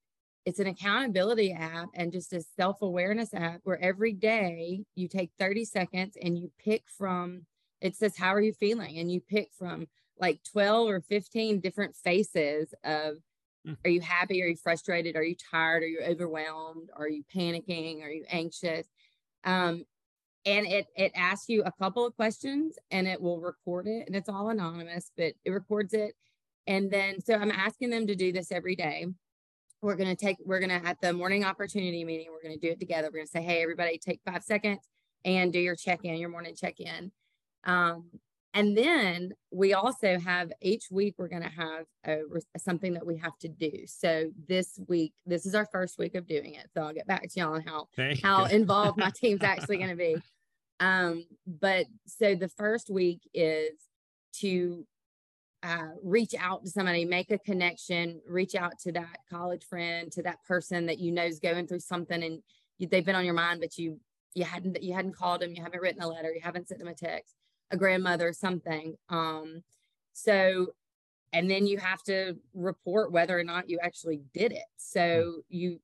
it's 0.45 0.59
an 0.59 0.67
accountability 0.67 1.53
app 1.53 1.89
and 1.93 2.11
just 2.11 2.33
a 2.33 2.43
self-awareness 2.57 3.33
app 3.33 3.61
where 3.63 3.79
every 3.79 4.13
day 4.13 4.83
you 4.95 5.07
take 5.07 5.31
30 5.39 5.65
seconds 5.65 6.17
and 6.21 6.37
you 6.37 6.51
pick 6.63 6.83
from 6.97 7.45
it 7.81 7.95
says 7.95 8.15
how 8.15 8.33
are 8.33 8.41
you 8.41 8.53
feeling? 8.53 8.99
And 8.99 9.11
you 9.11 9.19
pick 9.19 9.49
from 9.57 9.87
like 10.19 10.39
12 10.51 10.87
or 10.87 11.01
15 11.01 11.59
different 11.59 11.95
faces 11.95 12.73
of 12.83 13.15
mm. 13.67 13.75
are 13.83 13.89
you 13.89 14.01
happy? 14.01 14.41
Are 14.43 14.47
you 14.47 14.55
frustrated? 14.55 15.15
Are 15.15 15.23
you 15.23 15.35
tired? 15.51 15.83
Are 15.83 15.87
you 15.87 16.01
overwhelmed? 16.07 16.89
Are 16.95 17.09
you 17.09 17.23
panicking? 17.35 18.03
Are 18.03 18.11
you 18.11 18.23
anxious? 18.29 18.87
Um, 19.43 19.85
and 20.45 20.65
it 20.65 20.87
it 20.95 21.11
asks 21.15 21.49
you 21.49 21.63
a 21.63 21.71
couple 21.71 22.05
of 22.05 22.15
questions 22.15 22.77
and 22.89 23.07
it 23.07 23.21
will 23.21 23.39
record 23.39 23.87
it 23.87 24.07
and 24.07 24.15
it's 24.15 24.29
all 24.29 24.49
anonymous 24.49 25.11
but 25.17 25.33
it 25.43 25.51
records 25.51 25.93
it. 25.93 26.13
And 26.67 26.91
then 26.91 27.19
so 27.21 27.33
i'm 27.35 27.51
asking 27.51 27.89
them 27.89 28.07
to 28.07 28.15
do 28.15 28.31
this 28.31 28.51
every 28.51 28.75
day 28.75 29.07
we're 29.81 29.95
going 29.95 30.15
to 30.15 30.15
take 30.15 30.37
we're 30.45 30.59
going 30.59 30.69
to 30.69 30.87
at 30.87 31.01
the 31.01 31.13
morning 31.13 31.43
opportunity 31.43 32.03
meeting 32.03 32.27
we're 32.31 32.41
going 32.41 32.57
to 32.57 32.59
do 32.59 32.71
it 32.71 32.79
together. 32.79 33.07
We're 33.07 33.19
going 33.19 33.25
to 33.25 33.31
say 33.31 33.41
hey 33.41 33.61
everybody 33.61 33.97
take 33.97 34.21
five 34.25 34.43
seconds 34.43 34.79
and 35.25 35.51
do 35.51 35.59
your 35.59 35.75
check-in 35.75 36.15
your 36.15 36.29
morning 36.29 36.55
check-in. 36.55 37.11
Um, 37.63 38.05
and 38.53 38.77
then 38.77 39.31
we 39.51 39.73
also 39.73 40.19
have 40.19 40.51
each 40.61 40.85
week 40.91 41.15
we're 41.17 41.29
going 41.29 41.43
to 41.43 41.49
have 41.49 41.85
a, 42.05 42.21
something 42.57 42.93
that 42.93 43.05
we 43.05 43.17
have 43.17 43.37
to 43.39 43.47
do. 43.47 43.71
So 43.85 44.31
this 44.47 44.79
week 44.87 45.13
this 45.25 45.45
is 45.45 45.55
our 45.55 45.65
first 45.71 45.97
week 45.97 46.15
of 46.15 46.27
doing 46.27 46.55
it 46.55 46.67
so 46.73 46.81
i'll 46.81 46.93
get 46.93 47.07
back 47.07 47.23
to 47.23 47.39
y'all 47.39 47.53
on 47.53 47.61
how 47.61 47.87
Thank 47.95 48.21
how 48.21 48.47
you. 48.47 48.55
involved 48.55 48.97
my 48.97 49.11
team's 49.15 49.43
actually 49.43 49.77
going 49.77 49.89
to 49.89 49.95
be. 49.95 50.17
Um, 50.79 51.25
but 51.45 51.85
so 52.07 52.35
the 52.35 52.47
first 52.49 52.89
week 52.89 53.21
is 53.33 53.71
to 54.39 54.85
uh, 55.63 55.89
reach 56.03 56.33
out 56.39 56.63
to 56.63 56.71
somebody, 56.71 57.05
make 57.05 57.31
a 57.31 57.37
connection, 57.37 58.19
reach 58.27 58.55
out 58.55 58.79
to 58.79 58.91
that 58.91 59.17
college 59.29 59.63
friend, 59.65 60.11
to 60.11 60.23
that 60.23 60.43
person 60.43 60.85
that 60.87 60.99
you 60.99 61.11
know 61.11 61.23
is 61.23 61.39
going 61.39 61.67
through 61.67 61.79
something, 61.79 62.23
and 62.23 62.41
you, 62.77 62.87
they've 62.87 63.05
been 63.05 63.15
on 63.15 63.25
your 63.25 63.33
mind, 63.33 63.59
but 63.59 63.77
you 63.77 63.99
you 64.33 64.43
hadn't 64.43 64.81
you 64.81 64.93
hadn't 64.93 65.15
called 65.15 65.41
them, 65.41 65.53
you 65.53 65.63
haven't 65.63 65.81
written 65.81 66.01
a 66.01 66.07
letter, 66.07 66.31
you 66.33 66.41
haven't 66.41 66.67
sent 66.67 66.79
them 66.79 66.87
a 66.87 66.93
text, 66.93 67.35
a 67.69 67.77
grandmother, 67.77 68.33
something. 68.33 68.95
Um, 69.09 69.63
so 70.13 70.73
and 71.33 71.49
then 71.49 71.65
you 71.65 71.77
have 71.77 72.03
to 72.03 72.35
report 72.53 73.11
whether 73.11 73.37
or 73.37 73.43
not 73.43 73.69
you 73.69 73.79
actually 73.81 74.21
did 74.33 74.51
it. 74.51 74.65
So 74.77 75.43
you, 75.49 75.79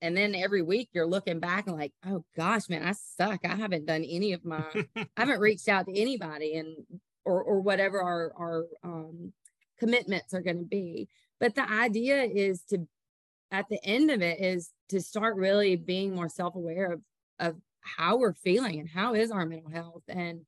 and 0.00 0.16
then 0.16 0.34
every 0.34 0.62
week 0.62 0.90
you're 0.92 1.06
looking 1.06 1.40
back 1.40 1.66
and 1.66 1.76
like, 1.76 1.92
oh 2.06 2.24
gosh, 2.36 2.68
man, 2.68 2.82
I 2.82 2.92
suck. 2.92 3.40
I 3.44 3.56
haven't 3.56 3.86
done 3.86 4.04
any 4.04 4.32
of 4.32 4.44
my, 4.44 4.64
I 4.96 5.06
haven't 5.16 5.40
reached 5.40 5.68
out 5.68 5.86
to 5.86 5.98
anybody 5.98 6.56
and, 6.56 6.76
or, 7.24 7.42
or 7.42 7.60
whatever 7.60 8.02
our, 8.02 8.32
our 8.36 8.64
um, 8.82 9.32
commitments 9.78 10.34
are 10.34 10.42
going 10.42 10.58
to 10.58 10.64
be. 10.64 11.08
But 11.40 11.54
the 11.54 11.68
idea 11.68 12.22
is 12.22 12.62
to, 12.70 12.86
at 13.50 13.68
the 13.68 13.84
end 13.84 14.10
of 14.10 14.22
it, 14.22 14.40
is 14.40 14.70
to 14.90 15.00
start 15.00 15.36
really 15.36 15.76
being 15.76 16.14
more 16.14 16.28
self 16.28 16.54
aware 16.54 16.92
of, 16.92 17.00
of 17.38 17.56
how 17.80 18.16
we're 18.16 18.34
feeling 18.34 18.80
and 18.80 18.88
how 18.88 19.14
is 19.14 19.30
our 19.30 19.44
mental 19.44 19.70
health 19.70 20.04
and 20.08 20.42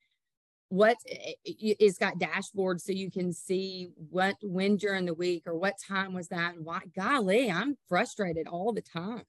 what 0.69 0.97
it's 1.45 1.99
got 1.99 2.19
dashboards 2.19 2.81
so 2.81 2.93
you 2.93 3.11
can 3.11 3.33
see 3.33 3.91
what 4.11 4.35
when 4.43 4.77
during 4.77 5.05
the 5.05 5.15
week 5.15 5.43
or 5.47 5.57
what 5.57 5.75
time 5.79 6.15
was 6.15 6.29
that 6.29 6.55
and 6.55 6.65
why 6.65 6.81
golly 6.97 7.51
i'm 7.51 7.77
frustrated 7.89 8.49
all 8.49 8.73
the 8.73 8.83
time 8.83 9.23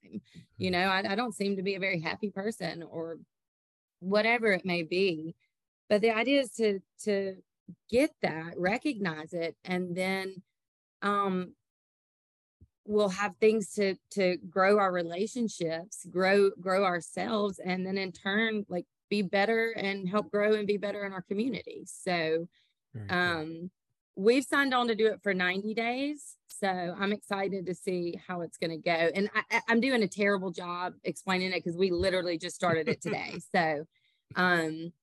you 0.57 0.71
mm-hmm. 0.71 0.71
know 0.71 0.87
I, 0.87 1.03
I 1.11 1.15
don't 1.15 1.35
seem 1.35 1.57
to 1.57 1.61
be 1.61 1.75
a 1.75 1.79
very 1.79 1.99
happy 1.99 2.31
person 2.31 2.83
or 2.89 3.17
whatever 3.99 4.51
it 4.53 4.65
may 4.65 4.83
be 4.83 5.35
but 5.89 6.01
the 6.01 6.11
idea 6.11 6.41
is 6.41 6.51
to 6.51 6.79
to 7.03 7.35
get 7.89 8.11
that 8.21 8.53
recognize 8.57 9.33
it 9.33 9.55
and 9.65 9.95
then 9.95 10.41
um 11.01 11.53
we'll 12.87 13.09
have 13.09 13.33
things 13.41 13.73
to 13.73 13.95
to 14.11 14.37
grow 14.49 14.77
our 14.77 14.91
relationships 14.91 16.05
grow 16.11 16.51
grow 16.61 16.83
ourselves 16.83 17.59
and 17.59 17.85
then 17.85 17.97
in 17.97 18.11
turn 18.11 18.65
like 18.69 18.85
be 19.09 19.21
better 19.21 19.71
and 19.71 20.07
help 20.07 20.31
grow 20.31 20.53
and 20.53 20.67
be 20.67 20.77
better 20.77 21.05
in 21.05 21.13
our 21.13 21.21
community. 21.21 21.83
So 21.85 22.47
um, 23.09 23.69
we've 24.15 24.43
signed 24.43 24.73
on 24.73 24.87
to 24.87 24.95
do 24.95 25.07
it 25.07 25.21
for 25.21 25.33
90 25.33 25.73
days. 25.73 26.35
So 26.47 26.67
I'm 26.67 27.11
excited 27.11 27.65
to 27.65 27.75
see 27.75 28.19
how 28.27 28.41
it's 28.41 28.57
going 28.57 28.71
to 28.71 28.77
go. 28.77 28.91
And 29.13 29.29
I, 29.51 29.61
am 29.67 29.81
doing 29.81 30.03
a 30.03 30.07
terrible 30.07 30.51
job 30.51 30.93
explaining 31.03 31.51
it 31.51 31.63
because 31.63 31.77
we 31.77 31.91
literally 31.91 32.37
just 32.37 32.55
started 32.55 32.87
it 32.87 33.01
today. 33.01 33.33
so, 33.55 33.85
um, 34.35 34.93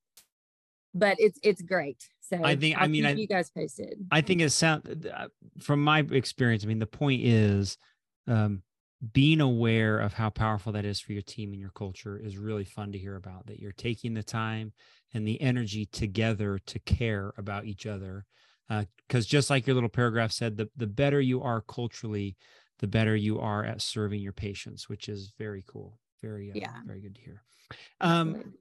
but 0.95 1.17
it's 1.19 1.39
it's 1.43 1.63
great. 1.63 2.09
So 2.21 2.41
I 2.43 2.57
think 2.57 2.77
I'll 2.77 2.85
i 2.85 2.87
mean 2.87 3.07
I, 3.07 3.13
you 3.13 3.27
guys 3.27 3.51
posted. 3.51 4.07
I 4.11 4.21
think 4.21 4.41
it 4.41 4.51
sound 4.51 5.11
uh, 5.13 5.29
from 5.61 5.83
my 5.83 6.01
experience. 6.11 6.65
I 6.65 6.69
mean 6.69 6.79
the 6.79 6.87
point 6.87 7.23
is, 7.25 7.77
um, 8.27 8.63
being 9.13 9.41
aware 9.41 9.99
of 9.99 10.15
how 10.15 10.31
powerful 10.31 10.73
that 10.73 10.85
is 10.85 11.01
for 11.01 11.13
your 11.13 11.23
team 11.23 11.53
and 11.53 11.61
your 11.61 11.71
culture 11.71 12.17
is 12.17 12.39
really 12.39 12.65
fun 12.65 12.93
to 12.93 12.99
hear 12.99 13.17
about 13.17 13.47
that 13.47 13.59
you're 13.59 13.73
taking 13.73 14.15
the 14.15 14.23
time 14.23 14.73
and 15.13 15.27
the 15.27 15.41
energy 15.41 15.87
together 15.87 16.59
to 16.67 16.79
care 16.79 17.33
about 17.37 17.65
each 17.65 17.85
other 17.85 18.25
because 18.69 19.27
uh, 19.27 19.29
just 19.29 19.51
like 19.51 19.67
your 19.67 19.75
little 19.75 19.89
paragraph 19.89 20.31
said 20.31 20.57
the, 20.57 20.69
the 20.77 20.87
better 20.87 21.21
you 21.21 21.43
are 21.43 21.63
culturally 21.63 22.37
the 22.79 22.87
better 22.87 23.17
you 23.17 23.41
are 23.41 23.65
at 23.65 23.83
serving 23.83 24.21
your 24.21 24.33
patients 24.33 24.89
which 24.89 25.09
is 25.09 25.33
very 25.37 25.65
cool 25.67 25.99
very 26.21 26.51
uh, 26.51 26.55
yeah. 26.55 26.77
very 26.87 27.01
good 27.01 27.17
to 27.17 27.21
hear 27.21 27.43
um, 28.01 28.55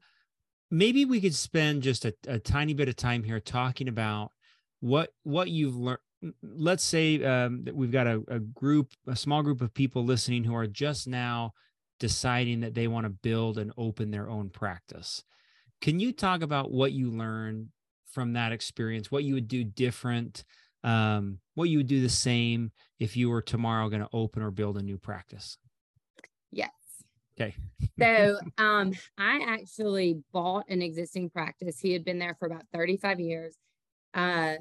maybe 0.71 1.05
we 1.05 1.21
could 1.21 1.35
spend 1.35 1.83
just 1.83 2.05
a, 2.05 2.13
a 2.27 2.39
tiny 2.39 2.73
bit 2.73 2.87
of 2.87 2.95
time 2.95 3.23
here 3.23 3.39
talking 3.39 3.87
about 3.87 4.31
what 4.79 5.13
what 5.23 5.49
you've 5.49 5.75
learned 5.75 5.99
let's 6.43 6.83
say 6.83 7.23
um, 7.23 7.63
that 7.63 7.75
we've 7.75 7.91
got 7.91 8.07
a, 8.07 8.21
a 8.27 8.39
group, 8.39 8.91
a 9.07 9.15
small 9.15 9.41
group 9.41 9.61
of 9.61 9.73
people 9.73 10.03
listening 10.03 10.43
who 10.43 10.55
are 10.55 10.67
just 10.67 11.07
now 11.07 11.53
deciding 11.99 12.61
that 12.61 12.73
they 12.73 12.87
want 12.87 13.05
to 13.05 13.09
build 13.09 13.57
and 13.57 13.71
open 13.77 14.11
their 14.11 14.29
own 14.29 14.49
practice. 14.49 15.23
Can 15.81 15.99
you 15.99 16.11
talk 16.11 16.41
about 16.41 16.71
what 16.71 16.91
you 16.91 17.09
learned 17.09 17.69
from 18.11 18.33
that 18.33 18.51
experience, 18.51 19.09
what 19.09 19.23
you 19.23 19.33
would 19.33 19.47
do 19.47 19.63
different, 19.63 20.43
um, 20.83 21.39
what 21.55 21.69
you 21.69 21.79
would 21.79 21.87
do 21.87 22.01
the 22.01 22.09
same 22.09 22.71
if 22.99 23.17
you 23.17 23.29
were 23.29 23.41
tomorrow 23.41 23.89
going 23.89 24.01
to 24.01 24.09
open 24.13 24.43
or 24.43 24.51
build 24.51 24.77
a 24.77 24.83
new 24.83 24.97
practice? 24.97 25.57
Okay. 27.41 27.55
so 28.00 28.39
um, 28.57 28.93
I 29.17 29.45
actually 29.47 30.21
bought 30.32 30.65
an 30.69 30.82
existing 30.82 31.30
practice. 31.30 31.80
He 31.80 31.93
had 31.93 32.04
been 32.04 32.19
there 32.19 32.36
for 32.39 32.45
about 32.45 32.63
35 32.73 33.19
years. 33.19 33.56
Uh, 34.13 34.56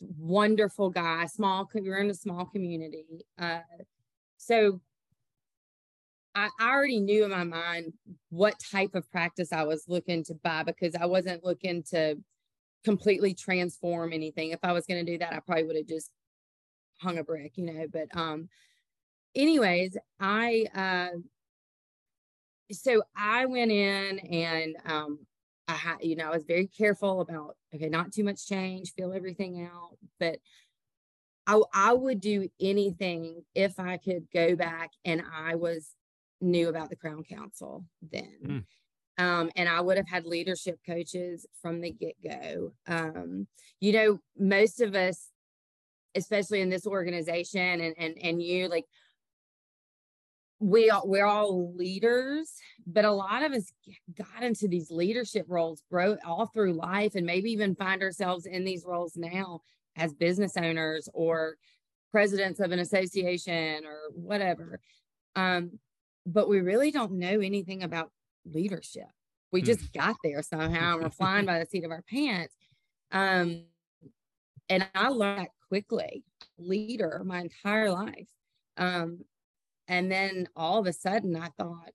wonderful 0.00 0.90
guy, 0.90 1.26
small, 1.26 1.68
we're 1.74 1.98
in 1.98 2.10
a 2.10 2.14
small 2.14 2.46
community. 2.46 3.24
Uh, 3.38 3.60
so 4.36 4.80
I, 6.34 6.48
I 6.58 6.68
already 6.68 7.00
knew 7.00 7.24
in 7.24 7.30
my 7.30 7.44
mind 7.44 7.92
what 8.30 8.58
type 8.58 8.94
of 8.94 9.10
practice 9.10 9.52
I 9.52 9.64
was 9.64 9.84
looking 9.88 10.24
to 10.24 10.34
buy 10.34 10.62
because 10.62 10.94
I 10.94 11.06
wasn't 11.06 11.44
looking 11.44 11.82
to 11.90 12.16
completely 12.84 13.34
transform 13.34 14.12
anything. 14.12 14.50
If 14.50 14.60
I 14.62 14.72
was 14.72 14.86
going 14.86 15.04
to 15.04 15.12
do 15.12 15.18
that, 15.18 15.32
I 15.32 15.40
probably 15.40 15.64
would 15.64 15.76
have 15.76 15.86
just 15.86 16.10
hung 17.00 17.18
a 17.18 17.24
brick, 17.24 17.52
you 17.56 17.64
know. 17.64 17.86
But 17.92 18.08
um, 18.16 18.48
anyways, 19.34 19.96
I 20.20 20.66
uh, 20.74 21.18
so 22.72 23.02
I 23.16 23.46
went 23.46 23.70
in 23.70 24.18
and 24.18 24.76
um, 24.86 25.18
I 25.68 25.72
had, 25.72 25.96
you 26.00 26.16
know, 26.16 26.30
I 26.30 26.34
was 26.34 26.44
very 26.44 26.66
careful 26.66 27.20
about, 27.20 27.56
okay, 27.74 27.88
not 27.88 28.12
too 28.12 28.24
much 28.24 28.46
change, 28.46 28.92
feel 28.92 29.12
everything 29.12 29.62
out. 29.62 29.96
But 30.18 30.38
I, 31.46 31.60
I 31.72 31.92
would 31.92 32.20
do 32.20 32.48
anything 32.60 33.42
if 33.54 33.78
I 33.78 33.98
could 33.98 34.26
go 34.32 34.56
back 34.56 34.90
and 35.04 35.22
I 35.34 35.56
was 35.56 35.90
knew 36.40 36.68
about 36.68 36.90
the 36.90 36.96
Crown 36.96 37.22
Council 37.24 37.84
then. 38.10 38.38
Mm. 38.46 38.64
Um, 39.16 39.50
and 39.54 39.68
I 39.68 39.80
would 39.80 39.96
have 39.96 40.08
had 40.08 40.26
leadership 40.26 40.78
coaches 40.84 41.46
from 41.62 41.80
the 41.80 41.92
get 41.92 42.16
go. 42.22 42.72
Um, 42.86 43.46
you 43.80 43.92
know, 43.92 44.18
most 44.36 44.80
of 44.80 44.94
us, 44.94 45.28
especially 46.16 46.60
in 46.60 46.68
this 46.68 46.86
organization 46.86 47.80
and, 47.80 47.94
and, 47.96 48.18
and 48.20 48.42
you, 48.42 48.68
like 48.68 48.84
we 50.60 50.90
are, 50.90 51.02
we're 51.04 51.26
all 51.26 51.74
leaders, 51.74 52.52
but 52.86 53.04
a 53.04 53.10
lot 53.10 53.42
of 53.42 53.52
us 53.52 53.72
got 54.16 54.42
into 54.42 54.68
these 54.68 54.90
leadership 54.90 55.46
roles, 55.48 55.82
grow 55.90 56.16
all 56.24 56.46
through 56.46 56.74
life, 56.74 57.14
and 57.14 57.26
maybe 57.26 57.50
even 57.50 57.74
find 57.74 58.02
ourselves 58.02 58.46
in 58.46 58.64
these 58.64 58.84
roles 58.86 59.16
now 59.16 59.60
as 59.96 60.12
business 60.14 60.56
owners 60.56 61.08
or 61.12 61.56
presidents 62.12 62.60
of 62.60 62.72
an 62.72 62.78
association 62.78 63.84
or 63.84 63.98
whatever. 64.14 64.80
Um, 65.36 65.78
but 66.26 66.48
we 66.48 66.60
really 66.60 66.90
don't 66.90 67.12
know 67.12 67.40
anything 67.40 67.82
about 67.82 68.10
leadership. 68.46 69.08
We 69.52 69.60
hmm. 69.60 69.66
just 69.66 69.92
got 69.92 70.16
there 70.22 70.42
somehow 70.42 70.94
and 70.94 71.02
we're 71.02 71.10
flying 71.10 71.46
by 71.46 71.58
the 71.58 71.66
seat 71.66 71.84
of 71.84 71.90
our 71.90 72.04
pants. 72.08 72.54
Um, 73.12 73.64
and 74.68 74.88
I 74.94 75.08
learned 75.08 75.40
that 75.40 75.48
quickly, 75.68 76.24
leader 76.58 77.22
my 77.24 77.40
entire 77.40 77.90
life. 77.90 78.28
Um, 78.76 79.24
and 79.88 80.10
then 80.10 80.48
all 80.56 80.78
of 80.78 80.86
a 80.86 80.92
sudden 80.92 81.36
i 81.36 81.48
thought 81.58 81.90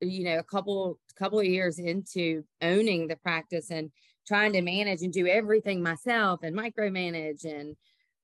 you 0.00 0.24
know 0.24 0.38
a 0.38 0.44
couple 0.44 0.98
couple 1.16 1.38
of 1.38 1.46
years 1.46 1.78
into 1.78 2.42
owning 2.62 3.06
the 3.06 3.16
practice 3.16 3.70
and 3.70 3.90
trying 4.26 4.52
to 4.52 4.62
manage 4.62 5.02
and 5.02 5.12
do 5.12 5.26
everything 5.26 5.82
myself 5.82 6.40
and 6.42 6.56
micromanage 6.56 7.44
and 7.44 7.76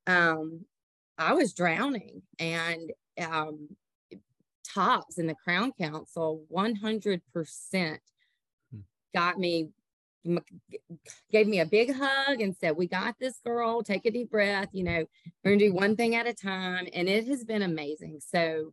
um 0.07 0.65
i 1.19 1.33
was 1.33 1.53
drowning 1.53 2.23
and 2.39 2.93
um 3.21 3.69
tops 4.65 5.19
in 5.19 5.27
the 5.27 5.35
crown 5.35 5.73
council 5.81 6.45
100% 6.53 7.21
hmm. 8.71 8.79
got 9.15 9.39
me 9.39 9.69
gave 11.31 11.47
me 11.47 11.61
a 11.61 11.67
big 11.67 11.95
hug 11.95 12.41
and 12.41 12.57
said 12.57 12.77
we 12.77 12.87
got 12.87 13.15
this 13.21 13.39
girl. 13.45 13.83
Take 13.83 14.07
a 14.07 14.11
deep 14.11 14.31
breath 14.31 14.69
you 14.73 14.85
know 14.85 15.05
we're 15.45 15.53
gonna 15.53 15.59
do 15.59 15.73
one 15.73 15.97
thing 15.97 16.15
at 16.15 16.27
a 16.27 16.35
time. 16.35 16.89
And 16.93 17.09
it 17.09 17.27
has 17.27 17.45
been 17.45 17.63
amazing. 17.63 18.21
So 18.21 18.73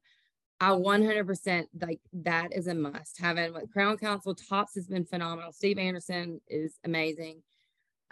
I 0.63 0.69
100% 0.69 1.65
like 1.81 1.99
that 2.13 2.53
is 2.53 2.67
a 2.67 2.73
must. 2.73 3.19
Having 3.19 3.51
like 3.51 3.69
Crown 3.69 3.97
Council 3.97 4.33
Tops 4.33 4.75
has 4.75 4.87
been 4.87 5.03
phenomenal. 5.03 5.51
Steve 5.51 5.77
Anderson 5.77 6.39
is 6.47 6.79
amazing. 6.85 7.43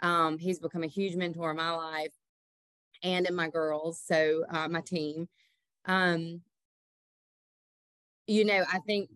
Um, 0.00 0.36
he's 0.36 0.58
become 0.58 0.82
a 0.82 0.88
huge 0.88 1.16
mentor 1.16 1.52
in 1.52 1.56
my 1.56 1.70
life 1.70 2.12
and 3.02 3.26
in 3.26 3.34
my 3.34 3.48
girls, 3.48 4.02
so 4.04 4.44
uh, 4.50 4.68
my 4.68 4.82
team. 4.82 5.30
Um, 5.86 6.42
you 8.26 8.44
know, 8.44 8.64
I 8.70 8.80
think 8.80 9.08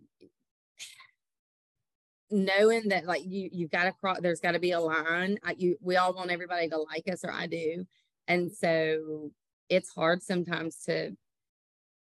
knowing 2.30 2.88
that 2.88 3.04
like 3.04 3.22
you 3.26 3.50
you've 3.52 3.70
got 3.70 3.84
to 3.84 3.92
cross 3.92 4.18
there's 4.20 4.40
got 4.40 4.52
to 4.52 4.58
be 4.58 4.72
a 4.72 4.80
line 4.80 5.38
I, 5.44 5.54
you 5.56 5.76
we 5.80 5.94
all 5.94 6.12
want 6.12 6.32
everybody 6.32 6.68
to 6.70 6.76
like 6.76 7.04
us 7.06 7.24
or 7.24 7.32
i 7.32 7.46
do 7.46 7.86
and 8.26 8.50
so 8.50 9.30
it's 9.68 9.90
hard 9.90 10.24
sometimes 10.24 10.82
to 10.86 11.12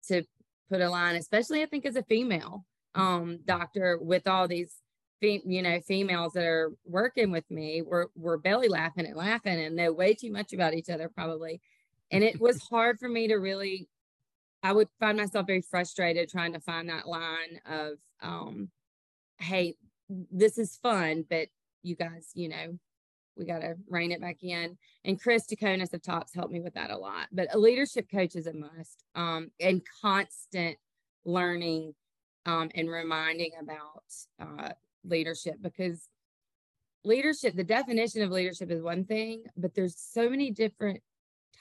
to 0.08 0.24
put 0.68 0.80
a 0.80 0.88
line, 0.88 1.16
especially 1.16 1.62
I 1.62 1.66
think 1.66 1.86
as 1.86 1.96
a 1.96 2.02
female 2.02 2.64
um, 2.94 3.40
doctor 3.44 3.98
with 4.00 4.26
all 4.26 4.48
these, 4.48 4.74
fem- 5.20 5.42
you 5.44 5.62
know, 5.62 5.80
females 5.80 6.32
that 6.34 6.44
are 6.44 6.72
working 6.84 7.30
with 7.30 7.48
me. 7.50 7.82
We're 7.82 8.06
we're 8.16 8.38
belly 8.38 8.68
laughing 8.68 9.06
and 9.06 9.16
laughing 9.16 9.60
and 9.60 9.76
know 9.76 9.92
way 9.92 10.14
too 10.14 10.32
much 10.32 10.52
about 10.52 10.74
each 10.74 10.90
other 10.90 11.08
probably, 11.08 11.60
and 12.10 12.22
it 12.24 12.40
was 12.40 12.62
hard 12.70 12.98
for 12.98 13.08
me 13.08 13.28
to 13.28 13.36
really. 13.36 13.88
I 14.60 14.72
would 14.72 14.88
find 14.98 15.16
myself 15.16 15.46
very 15.46 15.60
frustrated 15.62 16.28
trying 16.28 16.52
to 16.54 16.60
find 16.60 16.88
that 16.88 17.06
line 17.06 17.60
of, 17.64 17.92
um, 18.20 18.70
hey, 19.38 19.76
this 20.08 20.58
is 20.58 20.76
fun, 20.82 21.24
but 21.30 21.46
you 21.84 21.94
guys, 21.94 22.32
you 22.34 22.48
know, 22.48 22.76
we 23.38 23.44
got 23.44 23.60
to 23.60 23.76
rein 23.88 24.12
it 24.12 24.20
back 24.20 24.42
in. 24.42 24.76
And 25.04 25.20
Chris 25.20 25.46
Taconis 25.46 25.94
of 25.94 26.02
Tops 26.02 26.34
helped 26.34 26.52
me 26.52 26.60
with 26.60 26.74
that 26.74 26.90
a 26.90 26.96
lot. 26.96 27.28
But 27.32 27.54
a 27.54 27.58
leadership 27.58 28.10
coach 28.10 28.34
is 28.34 28.46
a 28.46 28.52
must 28.52 29.04
um, 29.14 29.50
and 29.60 29.82
constant 30.02 30.76
learning 31.24 31.94
um, 32.46 32.70
and 32.74 32.90
reminding 32.90 33.52
about 33.60 34.02
uh, 34.40 34.72
leadership 35.04 35.56
because 35.60 36.08
leadership, 37.04 37.54
the 37.54 37.64
definition 37.64 38.22
of 38.22 38.30
leadership 38.30 38.70
is 38.70 38.82
one 38.82 39.04
thing, 39.04 39.44
but 39.56 39.74
there's 39.74 39.96
so 39.96 40.28
many 40.28 40.50
different 40.50 41.00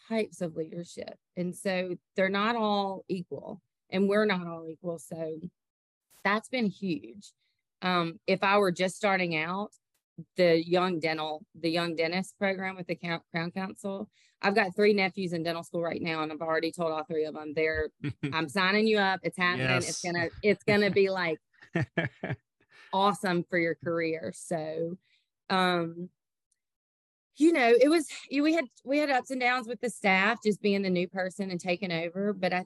types 0.08 0.42
of 0.42 0.56
leadership. 0.56 1.16
And 1.36 1.56
so 1.56 1.96
they're 2.16 2.30
not 2.30 2.56
all 2.56 3.06
equal, 3.08 3.62
and 3.90 4.08
we're 4.08 4.26
not 4.26 4.48
all 4.48 4.68
equal. 4.68 5.00
So 5.00 5.40
that's 6.24 6.50
been 6.50 6.66
huge. 6.66 7.32
Um, 7.82 8.20
if 8.26 8.44
I 8.44 8.58
were 8.58 8.72
just 8.72 8.96
starting 8.96 9.36
out, 9.36 9.72
the 10.36 10.64
young 10.66 11.00
dental, 11.00 11.46
the 11.60 11.70
young 11.70 11.96
dentist 11.96 12.38
program 12.38 12.76
with 12.76 12.88
the 12.88 12.96
Crown 12.96 13.52
Council. 13.52 14.10
I've 14.42 14.56
got 14.56 14.76
three 14.76 14.94
nephews 14.94 15.34
in 15.34 15.44
dental 15.44 15.64
school 15.64 15.82
right 15.82 16.02
now, 16.02 16.22
and 16.22 16.32
I've 16.32 16.42
already 16.42 16.72
told 16.72 16.92
all 16.92 17.04
three 17.04 17.26
of 17.26 17.34
them 17.34 17.54
they're 17.56 17.90
I'm 18.34 18.50
signing 18.50 18.88
you 18.88 19.00
up. 19.00 19.20
It's 19.24 19.38
happening. 19.38 19.68
Yes. 19.68 19.90
It's 19.90 20.02
gonna 20.02 20.30
it's 20.44 20.64
gonna 20.64 20.92
be 20.92 21.10
like 21.10 21.40
awesome 22.94 23.44
for 23.50 23.58
your 23.58 23.76
career. 23.76 24.32
So 24.36 24.98
um 25.50 26.10
you 27.38 27.54
know 27.54 27.74
it 27.80 27.90
was 27.90 28.08
we 28.32 28.54
had 28.54 28.66
we 28.84 28.98
had 28.98 29.10
ups 29.10 29.32
and 29.32 29.40
downs 29.40 29.68
with 29.68 29.80
the 29.80 29.90
staff 29.90 30.40
just 30.44 30.62
being 30.62 30.82
the 30.82 30.90
new 30.90 31.08
person 31.08 31.52
and 31.52 31.60
taking 31.60 31.92
over 31.92 32.34
but 32.34 32.52
i 32.52 32.66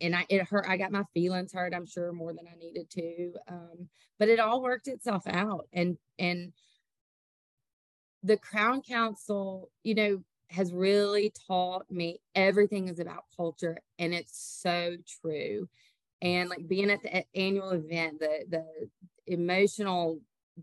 and 0.00 0.14
i 0.14 0.24
it 0.28 0.42
hurt 0.48 0.64
i 0.68 0.76
got 0.76 0.92
my 0.92 1.02
feelings 1.12 1.52
hurt 1.52 1.74
i'm 1.74 1.86
sure 1.86 2.12
more 2.12 2.32
than 2.32 2.46
i 2.50 2.56
needed 2.56 2.88
to 2.88 3.32
um 3.48 3.88
but 4.18 4.28
it 4.28 4.40
all 4.40 4.62
worked 4.62 4.88
itself 4.88 5.24
out 5.26 5.66
and 5.72 5.98
and 6.18 6.52
the 8.22 8.36
crown 8.36 8.82
council 8.82 9.70
you 9.82 9.94
know 9.94 10.22
has 10.50 10.72
really 10.72 11.32
taught 11.46 11.90
me 11.90 12.20
everything 12.34 12.88
is 12.88 12.98
about 12.98 13.24
culture 13.36 13.78
and 13.98 14.12
it's 14.12 14.60
so 14.62 14.96
true 15.22 15.68
and 16.20 16.50
like 16.50 16.66
being 16.68 16.90
at 16.90 17.02
the 17.02 17.24
annual 17.34 17.70
event 17.70 18.20
the 18.20 18.44
the 18.48 18.64
emotional 19.26 20.20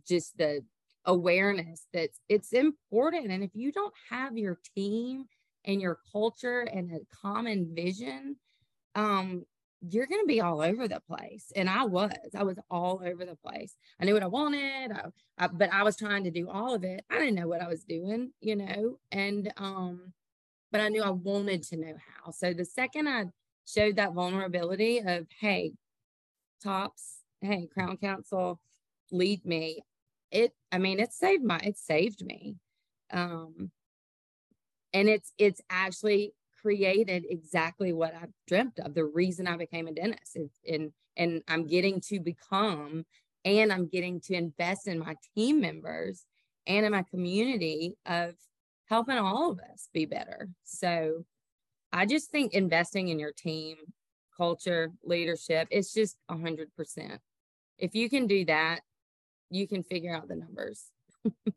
just 0.07 0.37
the 0.37 0.61
awareness 1.05 1.87
that 1.93 2.09
it's 2.27 2.53
important. 2.53 3.31
And 3.31 3.43
if 3.43 3.51
you 3.53 3.71
don't 3.71 3.93
have 4.09 4.37
your 4.37 4.59
team 4.75 5.25
and 5.65 5.81
your 5.81 5.99
culture 6.11 6.61
and 6.61 6.91
a 6.91 6.99
common 7.21 7.73
vision, 7.75 8.37
um, 8.95 9.45
you're 9.81 10.07
going 10.07 10.21
to 10.21 10.27
be 10.27 10.41
all 10.41 10.61
over 10.61 10.87
the 10.87 11.01
place. 11.07 11.51
And 11.55 11.69
I 11.69 11.85
was, 11.85 12.11
I 12.35 12.43
was 12.43 12.57
all 12.69 13.01
over 13.05 13.25
the 13.25 13.35
place. 13.35 13.75
I 13.99 14.05
knew 14.05 14.13
what 14.13 14.23
I 14.23 14.27
wanted, 14.27 14.91
I, 14.91 15.05
I, 15.37 15.47
but 15.47 15.71
I 15.71 15.83
was 15.83 15.95
trying 15.95 16.25
to 16.25 16.31
do 16.31 16.49
all 16.49 16.75
of 16.75 16.83
it. 16.83 17.03
I 17.09 17.17
didn't 17.19 17.35
know 17.35 17.47
what 17.47 17.61
I 17.61 17.67
was 17.67 17.83
doing, 17.83 18.31
you 18.41 18.55
know, 18.55 18.99
and, 19.11 19.51
um, 19.57 20.13
but 20.71 20.81
I 20.81 20.89
knew 20.89 21.01
I 21.01 21.09
wanted 21.09 21.63
to 21.63 21.77
know 21.77 21.95
how. 22.23 22.31
So 22.31 22.53
the 22.53 22.65
second 22.65 23.07
I 23.07 23.25
showed 23.65 23.95
that 23.95 24.13
vulnerability 24.13 24.99
of, 24.99 25.27
Hey, 25.39 25.73
tops, 26.63 27.19
Hey, 27.41 27.67
crown 27.73 27.97
council, 27.97 28.59
lead 29.11 29.45
me 29.45 29.81
it 30.31 30.53
i 30.71 30.77
mean 30.77 30.99
it 30.99 31.11
saved 31.11 31.43
my 31.43 31.57
it 31.63 31.77
saved 31.77 32.23
me 32.23 32.55
um 33.11 33.71
and 34.93 35.09
it's 35.09 35.33
it's 35.37 35.61
actually 35.69 36.33
created 36.61 37.25
exactly 37.29 37.93
what 37.93 38.13
i 38.15 38.25
dreamt 38.47 38.79
of 38.79 38.93
the 38.93 39.05
reason 39.05 39.47
i 39.47 39.57
became 39.57 39.87
a 39.87 39.91
dentist 39.91 40.35
is 40.35 40.49
and 40.67 40.91
and 41.17 41.41
i'm 41.47 41.65
getting 41.65 41.99
to 42.01 42.19
become 42.19 43.05
and 43.45 43.71
i'm 43.71 43.87
getting 43.87 44.19
to 44.19 44.33
invest 44.33 44.87
in 44.87 44.99
my 44.99 45.15
team 45.35 45.59
members 45.59 46.25
and 46.67 46.85
in 46.85 46.91
my 46.91 47.03
community 47.03 47.95
of 48.05 48.35
helping 48.85 49.17
all 49.17 49.51
of 49.51 49.59
us 49.71 49.89
be 49.93 50.05
better 50.05 50.49
so 50.63 51.23
i 51.93 52.05
just 52.05 52.29
think 52.29 52.53
investing 52.53 53.09
in 53.09 53.19
your 53.19 53.33
team 53.33 53.75
culture 54.35 54.91
leadership 55.03 55.67
it's 55.71 55.93
just 55.93 56.17
a 56.29 56.37
hundred 56.37 56.73
percent 56.75 57.19
if 57.77 57.95
you 57.95 58.09
can 58.09 58.27
do 58.27 58.45
that 58.45 58.81
you 59.49 59.67
can 59.67 59.83
figure 59.83 60.13
out 60.13 60.27
the 60.27 60.35
numbers. 60.35 60.91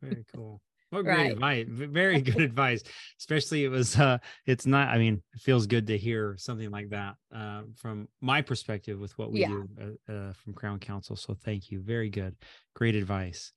Very 0.01 0.25
cool. 0.35 0.61
What 0.93 1.07
great 1.07 1.17
right. 1.17 1.33
advice. 1.33 1.67
Very 1.71 2.21
good 2.21 2.41
advice. 2.43 2.83
Especially 3.19 3.65
it 3.65 3.69
was 3.69 3.99
uh 3.99 4.19
it's 4.45 4.67
not, 4.67 4.89
I 4.89 4.99
mean, 4.99 5.23
it 5.33 5.41
feels 5.41 5.67
good 5.67 5.87
to 5.87 5.97
hear 5.97 6.37
something 6.37 6.71
like 6.71 6.91
that 6.91 7.15
uh, 7.35 7.63
from 7.77 8.09
my 8.21 8.43
perspective 8.43 9.01
with 9.01 9.17
what 9.17 9.33
we 9.33 9.41
yeah. 9.41 9.49
do 9.49 9.69
uh, 9.81 10.13
uh, 10.13 10.33
from 10.35 10.53
Crown 10.53 10.79
Council. 10.79 11.17
So 11.17 11.33
thank 11.33 11.71
you. 11.71 11.81
Very 11.81 12.11
good. 12.11 12.37
Great 12.77 12.95
advice. 12.95 13.53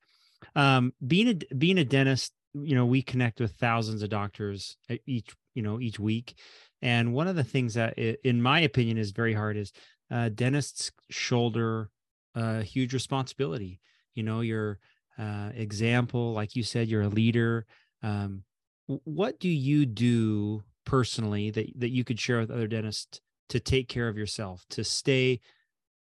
Um 0.55 0.93
being 1.05 1.27
a 1.27 1.55
being 1.55 1.77
a 1.77 1.83
dentist, 1.83 2.31
you 2.53 2.73
know, 2.73 2.85
we 2.85 3.01
connect 3.01 3.41
with 3.41 3.51
thousands 3.55 4.01
of 4.01 4.09
doctors 4.09 4.77
each, 5.05 5.35
you 5.55 5.61
know, 5.61 5.81
each 5.81 5.99
week. 5.99 6.39
And 6.81 7.13
one 7.13 7.27
of 7.27 7.35
the 7.35 7.43
things 7.43 7.73
that 7.73 7.97
in 7.97 8.41
my 8.41 8.61
opinion 8.61 8.97
is 8.97 9.11
very 9.11 9.33
hard 9.33 9.57
is 9.57 9.73
uh 10.09 10.29
dentists 10.29 10.89
shoulder 11.09 11.89
a 12.33 12.61
huge 12.61 12.93
responsibility 12.93 13.81
you 14.13 14.23
know 14.23 14.41
your 14.41 14.79
uh, 15.17 15.49
example 15.53 16.33
like 16.33 16.55
you 16.55 16.63
said 16.63 16.87
you're 16.87 17.01
a 17.01 17.09
leader 17.09 17.65
um, 18.03 18.43
what 18.87 19.39
do 19.39 19.49
you 19.49 19.85
do 19.85 20.63
personally 20.85 21.49
that, 21.51 21.67
that 21.79 21.89
you 21.89 22.03
could 22.03 22.19
share 22.19 22.39
with 22.39 22.51
other 22.51 22.67
dentists 22.67 23.19
to 23.49 23.59
take 23.59 23.87
care 23.87 24.07
of 24.07 24.17
yourself 24.17 24.65
to 24.69 24.83
stay 24.83 25.39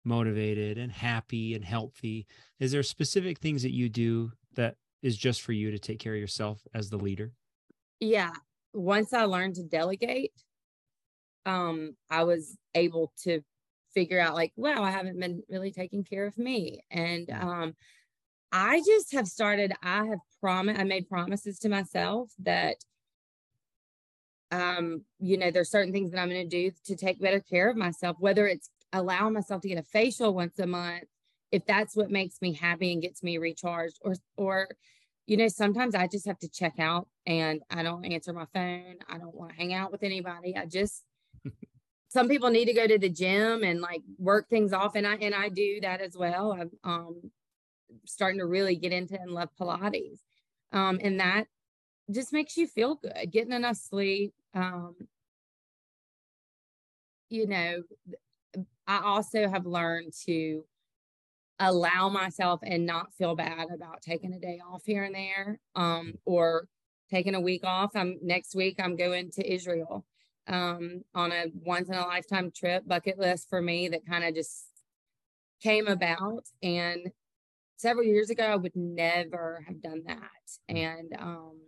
motivated 0.03 0.77
and 0.77 0.91
happy 0.91 1.55
and 1.55 1.63
healthy? 1.63 2.27
Is 2.59 2.73
there 2.73 2.83
specific 2.83 3.39
things 3.39 3.63
that 3.63 3.73
you 3.73 3.87
do 3.87 4.33
that 4.55 4.75
is 5.01 5.15
just 5.15 5.41
for 5.41 5.53
you 5.53 5.71
to 5.71 5.79
take 5.79 5.99
care 5.99 6.13
of 6.13 6.19
yourself 6.19 6.61
as 6.73 6.89
the 6.89 6.97
leader? 6.97 7.31
Yeah 7.99 8.31
once 8.73 9.13
i 9.13 9.23
learned 9.23 9.55
to 9.55 9.63
delegate 9.63 10.31
um 11.45 11.95
i 12.09 12.23
was 12.23 12.57
able 12.73 13.13
to 13.21 13.41
figure 13.93 14.19
out 14.19 14.33
like 14.33 14.51
wow 14.55 14.81
i 14.81 14.89
haven't 14.89 15.19
been 15.19 15.43
really 15.49 15.71
taking 15.71 16.03
care 16.03 16.25
of 16.25 16.37
me. 16.37 16.81
And 16.89 17.29
um 17.29 17.73
I 18.55 18.83
just 18.85 19.11
have 19.13 19.27
started, 19.27 19.73
I 19.81 20.05
have 20.05 20.19
promised, 20.39 20.79
I 20.79 20.83
made 20.83 21.09
promises 21.09 21.57
to 21.59 21.69
myself 21.69 22.31
that, 22.43 22.75
um, 24.51 25.01
you 25.19 25.37
know, 25.37 25.49
there's 25.49 25.71
certain 25.71 25.91
things 25.91 26.11
that 26.11 26.19
I'm 26.19 26.29
going 26.29 26.47
to 26.47 26.69
do 26.69 26.71
to 26.85 26.95
take 26.95 27.19
better 27.19 27.39
care 27.39 27.71
of 27.71 27.75
myself, 27.75 28.15
whether 28.19 28.45
it's 28.47 28.69
allowing 28.93 29.33
myself 29.33 29.63
to 29.63 29.69
get 29.69 29.79
a 29.79 29.83
facial 29.83 30.35
once 30.35 30.59
a 30.59 30.67
month, 30.67 31.05
if 31.51 31.65
that's 31.65 31.95
what 31.95 32.11
makes 32.11 32.43
me 32.43 32.53
happy 32.53 32.93
and 32.93 33.01
gets 33.01 33.23
me 33.23 33.39
recharged, 33.39 33.97
or, 34.01 34.13
or, 34.37 34.67
you 35.25 35.35
know, 35.35 35.47
sometimes 35.47 35.95
I 35.95 36.05
just 36.05 36.27
have 36.27 36.37
to 36.39 36.47
check 36.47 36.75
out 36.77 37.07
and 37.25 37.61
I 37.71 37.81
don't 37.81 38.05
answer 38.05 38.33
my 38.33 38.45
phone. 38.53 38.97
I 39.09 39.17
don't 39.17 39.33
want 39.33 39.49
to 39.49 39.57
hang 39.57 39.73
out 39.73 39.91
with 39.91 40.03
anybody. 40.03 40.55
I 40.55 40.67
just, 40.67 41.03
some 42.09 42.29
people 42.29 42.51
need 42.51 42.65
to 42.65 42.73
go 42.73 42.85
to 42.85 42.99
the 42.99 43.09
gym 43.09 43.63
and 43.63 43.81
like 43.81 44.03
work 44.19 44.47
things 44.47 44.73
off 44.73 44.93
and 44.93 45.07
I 45.07 45.15
and 45.15 45.33
I 45.33 45.49
do 45.49 45.79
that 45.81 46.01
as 46.01 46.15
well. 46.15 46.53
I've 46.53 46.69
um 46.83 47.31
starting 48.05 48.39
to 48.39 48.45
really 48.45 48.75
get 48.75 48.91
into 48.91 49.19
and 49.19 49.31
love 49.31 49.49
Pilates. 49.59 50.19
Um, 50.71 50.99
and 51.01 51.19
that 51.19 51.45
just 52.11 52.33
makes 52.33 52.57
you 52.57 52.67
feel 52.67 52.95
good, 52.95 53.31
getting 53.31 53.53
enough 53.53 53.77
sleep. 53.77 54.33
Um, 54.53 54.95
you 57.29 57.47
know, 57.47 57.83
I 58.87 58.99
also 59.03 59.47
have 59.47 59.65
learned 59.65 60.13
to 60.25 60.63
allow 61.59 62.09
myself 62.09 62.59
and 62.63 62.85
not 62.85 63.13
feel 63.13 63.35
bad 63.35 63.67
about 63.73 64.01
taking 64.01 64.33
a 64.33 64.39
day 64.39 64.59
off 64.71 64.83
here 64.85 65.03
and 65.03 65.15
there 65.15 65.59
um, 65.75 66.15
or 66.25 66.67
taking 67.09 67.35
a 67.35 67.41
week 67.41 67.63
off. 67.63 67.91
I'm 67.95 68.17
next 68.21 68.55
week 68.55 68.79
I'm 68.79 68.95
going 68.95 69.31
to 69.31 69.53
Israel 69.53 70.05
um, 70.47 71.03
on 71.13 71.31
a 71.31 71.45
once 71.53 71.89
in 71.89 71.95
a 71.95 72.01
lifetime 72.01 72.51
trip 72.51 72.87
bucket 72.87 73.17
list 73.17 73.49
for 73.49 73.61
me 73.61 73.87
that 73.89 74.05
kind 74.05 74.23
of 74.23 74.35
just 74.35 74.65
came 75.61 75.87
about 75.87 76.43
and 76.61 77.11
several 77.83 78.05
years 78.05 78.29
ago, 78.29 78.45
I 78.45 78.55
would 78.55 78.75
never 78.75 79.61
have 79.67 79.81
done 79.81 80.03
that. 80.07 80.45
Mm. 80.71 80.77
And 80.77 81.13
um, 81.19 81.59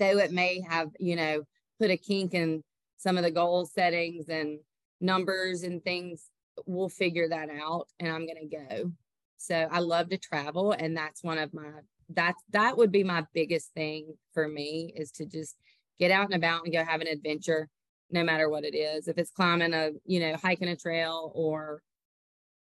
though 0.00 0.18
it 0.18 0.32
may 0.32 0.60
have, 0.68 0.88
you 0.98 1.14
know, 1.14 1.44
put 1.80 1.92
a 1.92 1.96
kink 1.96 2.34
in 2.34 2.64
some 2.96 3.16
of 3.16 3.22
the 3.22 3.30
goal 3.30 3.64
settings 3.64 4.28
and 4.28 4.58
numbers 5.00 5.62
and 5.62 5.82
things, 5.82 6.28
we'll 6.66 6.88
figure 6.88 7.28
that 7.28 7.48
out 7.50 7.86
and 8.00 8.10
I'm 8.10 8.26
going 8.26 8.48
to 8.50 8.56
go. 8.56 8.92
So 9.36 9.54
I 9.70 9.78
love 9.78 10.08
to 10.08 10.18
travel. 10.18 10.72
And 10.72 10.96
that's 10.96 11.22
one 11.22 11.38
of 11.38 11.54
my, 11.54 11.70
that's, 12.08 12.42
that 12.50 12.76
would 12.76 12.90
be 12.90 13.04
my 13.04 13.24
biggest 13.32 13.72
thing 13.74 14.14
for 14.34 14.48
me 14.48 14.92
is 14.96 15.12
to 15.12 15.24
just 15.24 15.54
get 16.00 16.10
out 16.10 16.26
and 16.26 16.34
about 16.34 16.64
and 16.64 16.72
go 16.72 16.84
have 16.84 17.00
an 17.00 17.06
adventure, 17.06 17.68
no 18.10 18.24
matter 18.24 18.48
what 18.48 18.64
it 18.64 18.74
is. 18.74 19.06
If 19.06 19.18
it's 19.18 19.30
climbing 19.30 19.72
a, 19.72 19.90
you 20.04 20.18
know, 20.18 20.34
hiking 20.34 20.68
a 20.68 20.74
trail 20.74 21.30
or 21.32 21.80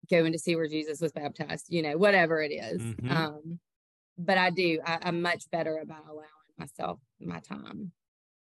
going 0.10 0.32
to 0.32 0.40
see 0.40 0.56
where 0.56 0.68
Jesus 0.68 1.02
was 1.02 1.12
baptized, 1.12 1.68
you 1.70 1.82
know, 1.82 1.98
whatever 1.98 2.42
it 2.42 2.52
is. 2.52 2.82
Mm-hmm. 2.82 3.12
Um, 3.12 3.60
but 4.18 4.38
I 4.38 4.50
do, 4.50 4.80
I, 4.86 5.00
am 5.04 5.22
much 5.22 5.50
better 5.52 5.80
about 5.82 6.06
allowing 6.10 6.28
myself 6.58 7.00
my 7.20 7.40
time 7.40 7.92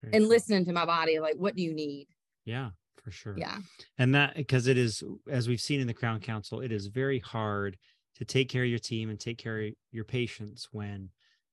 Very 0.03 0.15
and 0.15 0.23
cool. 0.23 0.29
listening 0.29 0.65
to 0.67 0.73
my 0.73 0.87
body. 0.87 1.21
Like, 1.21 1.37
what 1.37 1.55
do 1.55 1.63
you 1.63 1.75
need? 1.75 2.09
Yeah, 2.45 2.71
for 3.03 3.11
sure. 3.11 3.35
Yeah. 3.37 3.59
And 3.99 4.15
that, 4.15 4.37
because 4.37 4.67
it 4.67 4.79
is, 4.79 5.03
as 5.29 5.49
we've 5.49 5.61
seen 5.61 5.81
in 5.81 5.87
the 5.87 5.95
Crown 5.95 6.21
Council, 6.21 6.61
it 6.61 6.73
is 6.73 6.87
very 6.87 7.19
hard 7.19 7.77
to 8.17 8.25
take 8.25 8.49
care 8.49 8.65
of 8.65 8.69
your 8.71 8.79
team 8.79 9.11
and 9.11 9.19
take 9.19 9.39
care 9.39 9.61
of 9.61 9.73
your 9.93 10.05
patients 10.05 10.69
when 10.73 11.11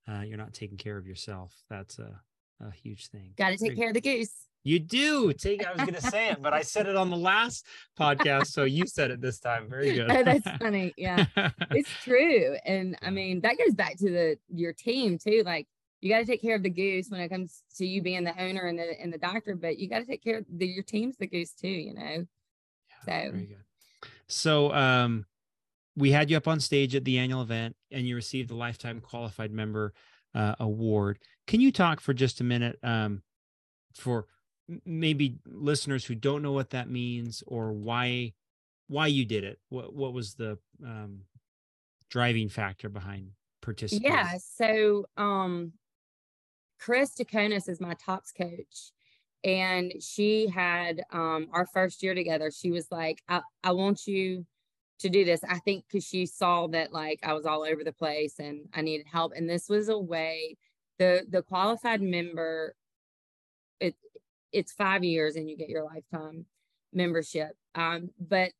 uh, 0.08 0.22
you're 0.22 0.38
not 0.38 0.54
taking 0.54 0.78
care 0.78 0.96
of 0.96 1.06
yourself. 1.06 1.54
That's 1.68 1.98
a, 1.98 2.18
a 2.60 2.70
huge 2.70 3.08
thing. 3.08 3.32
Got 3.36 3.50
to 3.50 3.56
take 3.56 3.76
care 3.76 3.88
of 3.88 3.94
the 3.94 4.00
goose. 4.00 4.47
You 4.68 4.80
do 4.80 5.32
take. 5.32 5.66
I 5.66 5.72
was 5.72 5.80
going 5.80 5.94
to 5.94 6.02
say 6.02 6.28
it, 6.28 6.42
but 6.42 6.52
I 6.52 6.60
said 6.60 6.86
it 6.86 6.94
on 6.94 7.08
the 7.08 7.16
last 7.16 7.64
podcast, 7.98 8.48
so 8.48 8.64
you 8.64 8.86
said 8.86 9.10
it 9.10 9.18
this 9.18 9.38
time. 9.38 9.66
Very 9.70 9.94
good. 9.94 10.10
oh, 10.10 10.22
that's 10.22 10.46
funny. 10.60 10.92
Yeah, 10.98 11.24
it's 11.70 11.88
true, 12.04 12.54
and 12.66 12.94
I 13.00 13.08
mean 13.08 13.40
that 13.40 13.56
goes 13.56 13.74
back 13.74 13.96
to 13.96 14.10
the 14.10 14.36
your 14.54 14.74
team 14.74 15.16
too. 15.16 15.42
Like 15.42 15.66
you 16.02 16.10
got 16.10 16.18
to 16.18 16.26
take 16.26 16.42
care 16.42 16.54
of 16.54 16.62
the 16.62 16.68
goose 16.68 17.08
when 17.08 17.22
it 17.22 17.30
comes 17.30 17.62
to 17.78 17.86
you 17.86 18.02
being 18.02 18.24
the 18.24 18.38
owner 18.38 18.66
and 18.66 18.78
the 18.78 19.00
and 19.00 19.10
the 19.10 19.16
doctor, 19.16 19.56
but 19.56 19.78
you 19.78 19.88
got 19.88 20.00
to 20.00 20.04
take 20.04 20.22
care 20.22 20.36
of 20.36 20.44
the, 20.54 20.66
your 20.66 20.82
team's 20.82 21.16
the 21.16 21.26
goose 21.26 21.54
too. 21.54 21.68
You 21.68 21.94
know. 21.94 22.26
Yeah, 23.06 23.24
so 23.24 23.30
very 23.30 23.46
good. 23.46 24.10
So 24.26 24.74
um, 24.74 25.24
we 25.96 26.10
had 26.10 26.30
you 26.30 26.36
up 26.36 26.46
on 26.46 26.60
stage 26.60 26.94
at 26.94 27.06
the 27.06 27.16
annual 27.16 27.40
event, 27.40 27.74
and 27.90 28.06
you 28.06 28.14
received 28.14 28.50
the 28.50 28.54
lifetime 28.54 29.00
qualified 29.00 29.50
member 29.50 29.94
uh, 30.34 30.56
award. 30.60 31.20
Can 31.46 31.62
you 31.62 31.72
talk 31.72 32.00
for 32.00 32.12
just 32.12 32.42
a 32.42 32.44
minute 32.44 32.78
um, 32.82 33.22
for 33.94 34.26
maybe 34.84 35.38
listeners 35.46 36.04
who 36.04 36.14
don't 36.14 36.42
know 36.42 36.52
what 36.52 36.70
that 36.70 36.90
means 36.90 37.42
or 37.46 37.72
why 37.72 38.32
why 38.88 39.06
you 39.06 39.24
did 39.24 39.44
it? 39.44 39.58
What 39.68 39.94
what 39.94 40.12
was 40.12 40.34
the 40.34 40.58
um, 40.84 41.22
driving 42.10 42.48
factor 42.48 42.88
behind 42.88 43.30
participating? 43.60 44.10
Yeah, 44.10 44.34
so 44.38 45.06
um, 45.16 45.72
Chris 46.78 47.14
Taconis 47.14 47.68
is 47.68 47.80
my 47.80 47.94
tops 47.94 48.32
coach. 48.32 48.92
And 49.44 49.92
she 50.00 50.48
had 50.48 51.02
um, 51.12 51.48
our 51.52 51.64
first 51.66 52.02
year 52.02 52.14
together. 52.14 52.50
She 52.50 52.72
was 52.72 52.90
like, 52.90 53.22
I, 53.28 53.40
I 53.62 53.70
want 53.70 54.06
you 54.06 54.44
to 54.98 55.08
do 55.08 55.24
this. 55.24 55.40
I 55.48 55.58
think 55.60 55.84
because 55.86 56.04
she 56.04 56.26
saw 56.26 56.66
that 56.68 56.92
like 56.92 57.20
I 57.22 57.34
was 57.34 57.46
all 57.46 57.62
over 57.62 57.84
the 57.84 57.92
place 57.92 58.40
and 58.40 58.68
I 58.74 58.82
needed 58.82 59.06
help. 59.10 59.32
And 59.36 59.48
this 59.48 59.68
was 59.68 59.88
a 59.88 59.98
way 59.98 60.56
the 60.98 61.24
the 61.28 61.42
qualified 61.42 62.02
member 62.02 62.74
it 63.80 63.94
it's 64.52 64.72
five 64.72 65.04
years 65.04 65.36
and 65.36 65.48
you 65.48 65.56
get 65.56 65.68
your 65.68 65.84
lifetime 65.84 66.46
membership. 66.92 67.52
Um, 67.74 68.10
but 68.18 68.50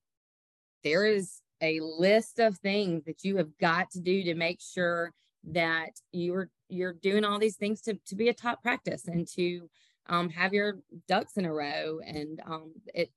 there 0.84 1.06
is 1.06 1.40
a 1.60 1.80
list 1.80 2.38
of 2.38 2.58
things 2.58 3.04
that 3.04 3.24
you 3.24 3.36
have 3.36 3.56
got 3.58 3.90
to 3.90 4.00
do 4.00 4.22
to 4.24 4.34
make 4.34 4.60
sure 4.60 5.12
that 5.44 5.90
you're 6.12 6.50
you're 6.68 6.92
doing 6.92 7.24
all 7.24 7.38
these 7.38 7.56
things 7.56 7.80
to 7.82 7.98
to 8.06 8.14
be 8.14 8.28
a 8.28 8.34
top 8.34 8.62
practice 8.62 9.06
and 9.06 9.26
to 9.26 9.68
um, 10.08 10.28
have 10.30 10.52
your 10.52 10.78
ducks 11.06 11.36
in 11.36 11.44
a 11.44 11.52
row. 11.52 12.00
And 12.04 12.40
um, 12.46 12.72
it 12.94 13.10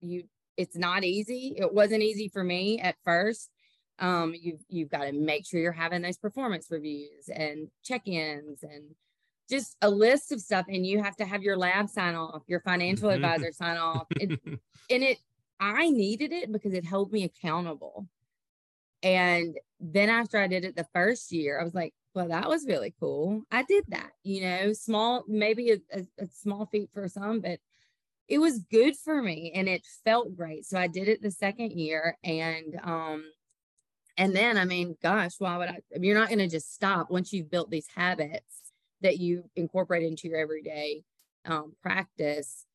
you 0.00 0.24
it's 0.56 0.76
not 0.76 1.04
easy. 1.04 1.54
It 1.56 1.72
wasn't 1.72 2.02
easy 2.02 2.28
for 2.28 2.44
me 2.44 2.80
at 2.80 2.96
first. 3.04 3.50
Um, 3.98 4.34
you've 4.38 4.60
you've 4.68 4.90
got 4.90 5.04
to 5.04 5.12
make 5.12 5.46
sure 5.46 5.60
you're 5.60 5.72
having 5.72 6.02
those 6.02 6.18
performance 6.18 6.68
reviews 6.70 7.28
and 7.32 7.68
check-ins 7.84 8.62
and 8.62 8.94
just 9.50 9.76
a 9.82 9.90
list 9.90 10.32
of 10.32 10.40
stuff 10.40 10.66
and 10.68 10.86
you 10.86 11.02
have 11.02 11.16
to 11.16 11.24
have 11.24 11.42
your 11.42 11.56
lab 11.56 11.88
sign 11.88 12.14
off 12.14 12.42
your 12.46 12.60
financial 12.60 13.08
mm-hmm. 13.08 13.24
advisor 13.24 13.52
sign 13.52 13.76
off 13.76 14.06
and, 14.20 14.38
and 14.90 15.02
it 15.02 15.18
i 15.58 15.90
needed 15.90 16.32
it 16.32 16.50
because 16.50 16.72
it 16.72 16.84
held 16.84 17.12
me 17.12 17.24
accountable. 17.24 18.06
And 19.02 19.58
then 19.80 20.10
after 20.10 20.38
i 20.38 20.46
did 20.46 20.64
it 20.64 20.76
the 20.76 20.86
first 20.92 21.32
year 21.32 21.58
i 21.58 21.64
was 21.64 21.74
like 21.74 21.94
well 22.14 22.28
that 22.28 22.48
was 22.48 22.66
really 22.66 22.94
cool. 23.00 23.42
I 23.50 23.62
did 23.62 23.84
that 23.88 24.10
you 24.22 24.42
know 24.42 24.72
small 24.72 25.24
maybe 25.26 25.70
a, 25.70 25.78
a, 25.92 26.24
a 26.24 26.26
small 26.28 26.66
feat 26.66 26.90
for 26.92 27.08
some 27.08 27.40
but 27.40 27.60
it 28.28 28.38
was 28.38 28.60
good 28.70 28.96
for 28.96 29.20
me 29.20 29.52
and 29.54 29.68
it 29.68 29.84
felt 30.04 30.36
great. 30.36 30.64
So 30.64 30.78
i 30.78 30.86
did 30.86 31.08
it 31.08 31.22
the 31.22 31.30
second 31.30 31.72
year 31.72 32.16
and 32.22 32.78
um 32.82 33.24
and 34.16 34.36
then 34.36 34.58
i 34.58 34.64
mean 34.64 34.96
gosh 35.02 35.32
why 35.38 35.56
would 35.56 35.68
i 35.68 35.78
you're 35.98 36.18
not 36.18 36.28
going 36.28 36.38
to 36.38 36.48
just 36.48 36.74
stop 36.74 37.10
once 37.10 37.32
you've 37.32 37.50
built 37.50 37.70
these 37.70 37.88
habits 37.94 38.59
that 39.02 39.18
you 39.18 39.44
incorporate 39.56 40.02
into 40.02 40.28
your 40.28 40.38
everyday 40.38 41.02
um, 41.46 41.74
practice 41.82 42.66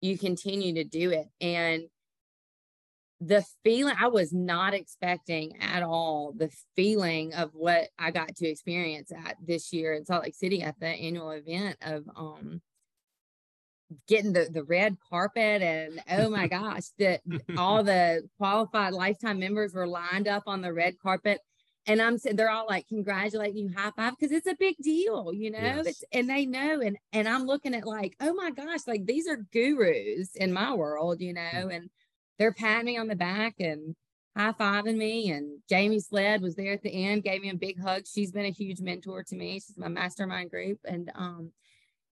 you 0.00 0.18
continue 0.18 0.74
to 0.74 0.84
do 0.84 1.10
it. 1.10 1.28
And 1.40 1.84
the 3.20 3.44
feeling 3.64 3.94
I 3.98 4.08
was 4.08 4.32
not 4.32 4.74
expecting 4.74 5.56
at 5.60 5.82
all 5.82 6.34
the 6.36 6.50
feeling 6.74 7.32
of 7.32 7.50
what 7.54 7.88
I 7.98 8.10
got 8.10 8.36
to 8.36 8.46
experience 8.46 9.10
at 9.10 9.36
this 9.42 9.72
year 9.72 9.94
in 9.94 10.04
Salt 10.04 10.24
Lake 10.24 10.34
City 10.34 10.62
at 10.62 10.78
the 10.78 10.88
annual 10.88 11.30
event 11.30 11.76
of 11.80 12.04
um 12.14 12.60
getting 14.06 14.34
the 14.34 14.50
the 14.52 14.64
red 14.64 14.98
carpet 15.08 15.62
and 15.62 15.98
oh 16.10 16.28
my 16.28 16.46
gosh 16.48 16.88
that 16.98 17.22
all 17.56 17.82
the 17.82 18.28
qualified 18.36 18.92
lifetime 18.92 19.38
members 19.38 19.72
were 19.72 19.86
lined 19.86 20.28
up 20.28 20.42
on 20.46 20.60
the 20.60 20.72
red 20.74 20.98
carpet 20.98 21.40
and 21.86 22.02
I'm 22.02 22.18
saying 22.18 22.36
they're 22.36 22.50
all 22.50 22.66
like 22.68 22.88
congratulating 22.88 23.56
you 23.56 23.74
high 23.76 23.92
five 23.96 24.14
because 24.18 24.32
it's 24.32 24.46
a 24.46 24.56
big 24.58 24.76
deal, 24.82 25.32
you 25.32 25.50
know. 25.50 25.58
Yes. 25.58 25.86
It's 25.86 26.04
and 26.12 26.28
they 26.28 26.46
know, 26.46 26.80
and 26.80 26.96
and 27.12 27.28
I'm 27.28 27.46
looking 27.46 27.74
at 27.74 27.86
like, 27.86 28.16
oh 28.20 28.34
my 28.34 28.50
gosh, 28.50 28.80
like 28.86 29.06
these 29.06 29.28
are 29.28 29.46
gurus 29.52 30.34
in 30.34 30.52
my 30.52 30.74
world, 30.74 31.20
you 31.20 31.32
know, 31.32 31.40
mm. 31.40 31.74
and 31.74 31.90
they're 32.38 32.52
patting 32.52 32.86
me 32.86 32.98
on 32.98 33.06
the 33.06 33.16
back 33.16 33.54
and 33.60 33.94
high 34.36 34.52
fiving 34.52 34.96
me. 34.96 35.30
And 35.30 35.60
Jamie 35.68 36.00
Sled 36.00 36.42
was 36.42 36.54
there 36.54 36.72
at 36.72 36.82
the 36.82 36.90
end, 36.90 37.24
gave 37.24 37.42
me 37.42 37.50
a 37.50 37.54
big 37.54 37.80
hug. 37.80 38.04
She's 38.06 38.32
been 38.32 38.46
a 38.46 38.50
huge 38.50 38.80
mentor 38.80 39.22
to 39.24 39.36
me. 39.36 39.54
She's 39.54 39.78
my 39.78 39.88
mastermind 39.88 40.50
group. 40.50 40.78
And 40.84 41.10
um, 41.14 41.52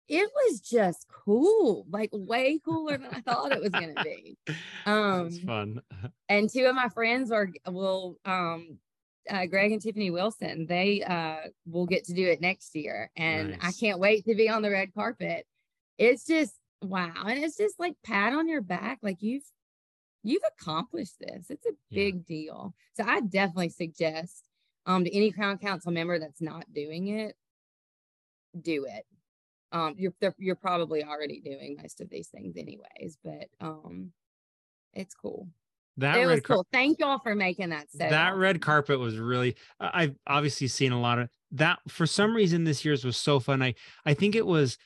it 0.09 0.29
was 0.35 0.61
just 0.61 1.07
cool, 1.25 1.87
like 1.91 2.11
way 2.13 2.59
cooler 2.65 2.99
than 2.99 3.11
I 3.13 3.21
thought 3.21 3.53
it 3.53 3.61
was 3.61 3.71
going 3.71 3.95
to 3.95 4.03
be. 4.03 4.37
Um, 4.87 5.25
That's 5.25 5.41
fun. 5.41 5.83
and 6.31 6.49
two 6.49 6.65
of 6.65 6.75
my 6.75 6.89
friends 6.89 7.31
are 7.31 7.51
will 7.67 8.17
um, 8.25 8.79
uh, 9.29 9.47
Greg 9.47 9.73
and 9.73 9.81
Tiffany 9.83 10.11
Wilson. 10.11 10.67
They 10.67 11.03
uh, 11.03 11.49
will 11.67 11.87
get 11.87 12.05
to 12.05 12.15
do 12.15 12.27
it 12.27 12.41
next 12.41 12.75
year, 12.75 13.11
and 13.17 13.51
nice. 13.51 13.61
I 13.63 13.73
can't 13.73 13.99
wait 13.99 14.25
to 14.27 14.35
be 14.35 14.49
on 14.49 14.63
the 14.63 14.71
red 14.71 14.95
carpet. 14.95 15.47
It's 15.99 16.27
just 16.27 16.55
wow, 16.83 17.25
and 17.27 17.43
it's 17.43 17.57
just 17.57 17.79
like 17.79 17.95
pat 18.05 18.33
on 18.33 18.49
your 18.49 18.63
back, 18.63 18.99
like 19.03 19.23
you've 19.23 19.45
you've 20.23 20.43
accomplished 20.61 21.17
this. 21.21 21.47
It's 21.51 21.67
a 21.67 21.73
big 21.91 22.17
yeah. 22.17 22.23
deal. 22.27 22.75
So 22.95 23.05
I 23.05 23.21
definitely 23.21 23.71
suggest 23.71 24.45
um 24.87 25.05
to 25.05 25.15
any 25.15 25.33
crown 25.33 25.59
council 25.59 25.93
member 25.93 26.19
that's 26.19 26.41
not 26.41 26.73
doing 26.73 27.09
it, 27.09 27.37
do 28.61 28.87
it. 28.89 29.05
Um 29.73 29.95
you're 29.97 30.15
you're 30.39 30.57
probably 30.57 31.05
already 31.05 31.41
doing 31.41 31.79
most 31.81 32.01
of 32.01 32.11
these 32.11 32.29
things 32.29 32.57
anyways, 32.57 33.19
but 33.23 33.49
um 33.61 34.13
it's 34.93 35.15
cool. 35.15 35.49
That 35.99 36.19
it 36.19 36.27
was 36.27 36.41
cool. 36.41 36.67
Thank 36.73 37.01
y'all 37.01 37.19
for 37.19 37.35
making 37.35 37.71
that. 37.71 37.91
So 37.91 37.99
that 37.99 38.13
awesome. 38.13 38.39
red 38.39 38.61
carpet 38.63 39.01
was 39.01 39.19
really. 39.19 39.57
I've 39.81 40.15
obviously 40.27 40.69
seen 40.69 40.93
a 40.93 41.01
lot 41.01 41.19
of 41.19 41.29
that. 41.53 41.81
For 41.89 42.07
some 42.07 42.35
reason, 42.35 42.65
this 42.65 42.85
year's 42.85 43.05
was 43.05 43.17
so 43.17 43.41
fun. 43.41 43.63
I 43.63 43.75
I 44.07 44.15
think 44.15 44.37
it 44.37 44.47
was 44.47 44.79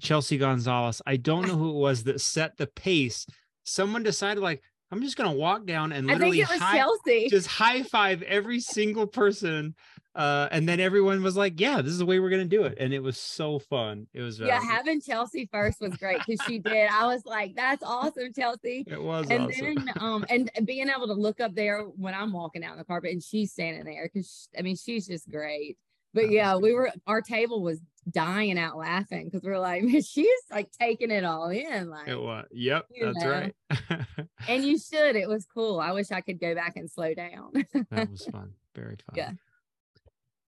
Chelsea 0.00 0.38
Gonzalez. 0.38 1.02
I 1.04 1.16
don't 1.16 1.46
know 1.46 1.56
who 1.58 1.70
it 1.70 1.80
was 1.80 2.04
that 2.04 2.20
set 2.20 2.56
the 2.56 2.68
pace. 2.68 3.26
Someone 3.64 4.02
decided 4.02 4.42
like, 4.42 4.62
I'm 4.90 5.02
just 5.02 5.16
gonna 5.16 5.32
walk 5.32 5.66
down 5.66 5.92
and 5.92 6.06
literally 6.06 6.40
high, 6.40 6.84
just 7.28 7.46
high 7.46 7.82
five 7.82 8.22
every 8.22 8.60
single 8.60 9.06
person. 9.06 9.74
Uh, 10.12 10.48
and 10.50 10.68
then 10.68 10.80
everyone 10.80 11.22
was 11.22 11.36
like, 11.36 11.60
"Yeah, 11.60 11.80
this 11.80 11.92
is 11.92 11.98
the 11.98 12.06
way 12.06 12.18
we're 12.18 12.30
gonna 12.30 12.44
do 12.44 12.64
it," 12.64 12.76
and 12.80 12.92
it 12.92 12.98
was 12.98 13.16
so 13.16 13.60
fun. 13.60 14.08
It 14.12 14.22
was 14.22 14.40
yeah, 14.40 14.58
uh, 14.58 14.60
having 14.60 15.00
Chelsea 15.00 15.48
first 15.52 15.80
was 15.80 15.96
great 15.96 16.18
because 16.26 16.44
she 16.48 16.58
did. 16.58 16.90
I 16.90 17.06
was 17.06 17.24
like, 17.24 17.54
"That's 17.54 17.84
awesome, 17.84 18.32
Chelsea." 18.34 18.84
It 18.88 19.00
was, 19.00 19.28
and 19.30 19.46
awesome. 19.46 19.74
then 19.76 19.92
um, 20.00 20.26
and 20.28 20.50
being 20.64 20.88
able 20.88 21.06
to 21.06 21.12
look 21.12 21.40
up 21.40 21.54
there 21.54 21.82
when 21.82 22.12
I'm 22.12 22.32
walking 22.32 22.62
down 22.62 22.76
the 22.76 22.84
carpet 22.84 23.12
and 23.12 23.22
she's 23.22 23.52
standing 23.52 23.84
there 23.84 24.10
because 24.12 24.48
I 24.58 24.62
mean 24.62 24.74
she's 24.74 25.06
just 25.06 25.30
great. 25.30 25.78
But 26.12 26.30
yeah, 26.30 26.56
we 26.56 26.74
were 26.74 26.90
our 27.06 27.22
table 27.22 27.62
was 27.62 27.80
dying 28.08 28.58
out 28.58 28.76
laughing 28.76 29.26
because 29.26 29.42
we're 29.42 29.58
like, 29.58 29.82
she's 30.06 30.42
like 30.50 30.70
taking 30.78 31.10
it 31.10 31.24
all 31.24 31.48
in. 31.48 31.90
Like 31.90 32.08
it 32.08 32.20
was. 32.20 32.46
Yep, 32.52 32.86
that's 33.00 33.24
know? 33.24 33.30
right. 33.30 33.54
and 34.48 34.64
you 34.64 34.78
should. 34.78 35.16
It 35.16 35.28
was 35.28 35.46
cool. 35.52 35.80
I 35.80 35.92
wish 35.92 36.10
I 36.10 36.20
could 36.20 36.40
go 36.40 36.54
back 36.54 36.76
and 36.76 36.90
slow 36.90 37.14
down. 37.14 37.52
that 37.90 38.10
was 38.10 38.26
fun. 38.26 38.52
Very 38.74 38.96
fun. 38.96 39.14
Yeah. 39.16 39.30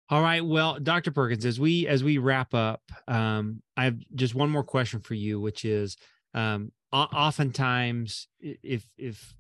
All 0.10 0.22
right. 0.22 0.46
Well, 0.46 0.80
Dr. 0.80 1.12
Perkins, 1.12 1.46
as 1.46 1.60
we 1.60 1.88
as 1.88 2.04
we 2.04 2.18
wrap 2.18 2.54
up, 2.54 2.82
um, 3.08 3.62
I 3.76 3.86
have 3.86 3.98
just 4.16 4.36
one 4.36 4.50
more 4.50 4.64
question 4.64 5.00
for 5.00 5.16
you, 5.16 5.40
which 5.40 5.66
is 5.66 5.98
um, 6.34 6.72
oftentimes 6.92 8.28
if 8.40 8.86
if 8.98 9.34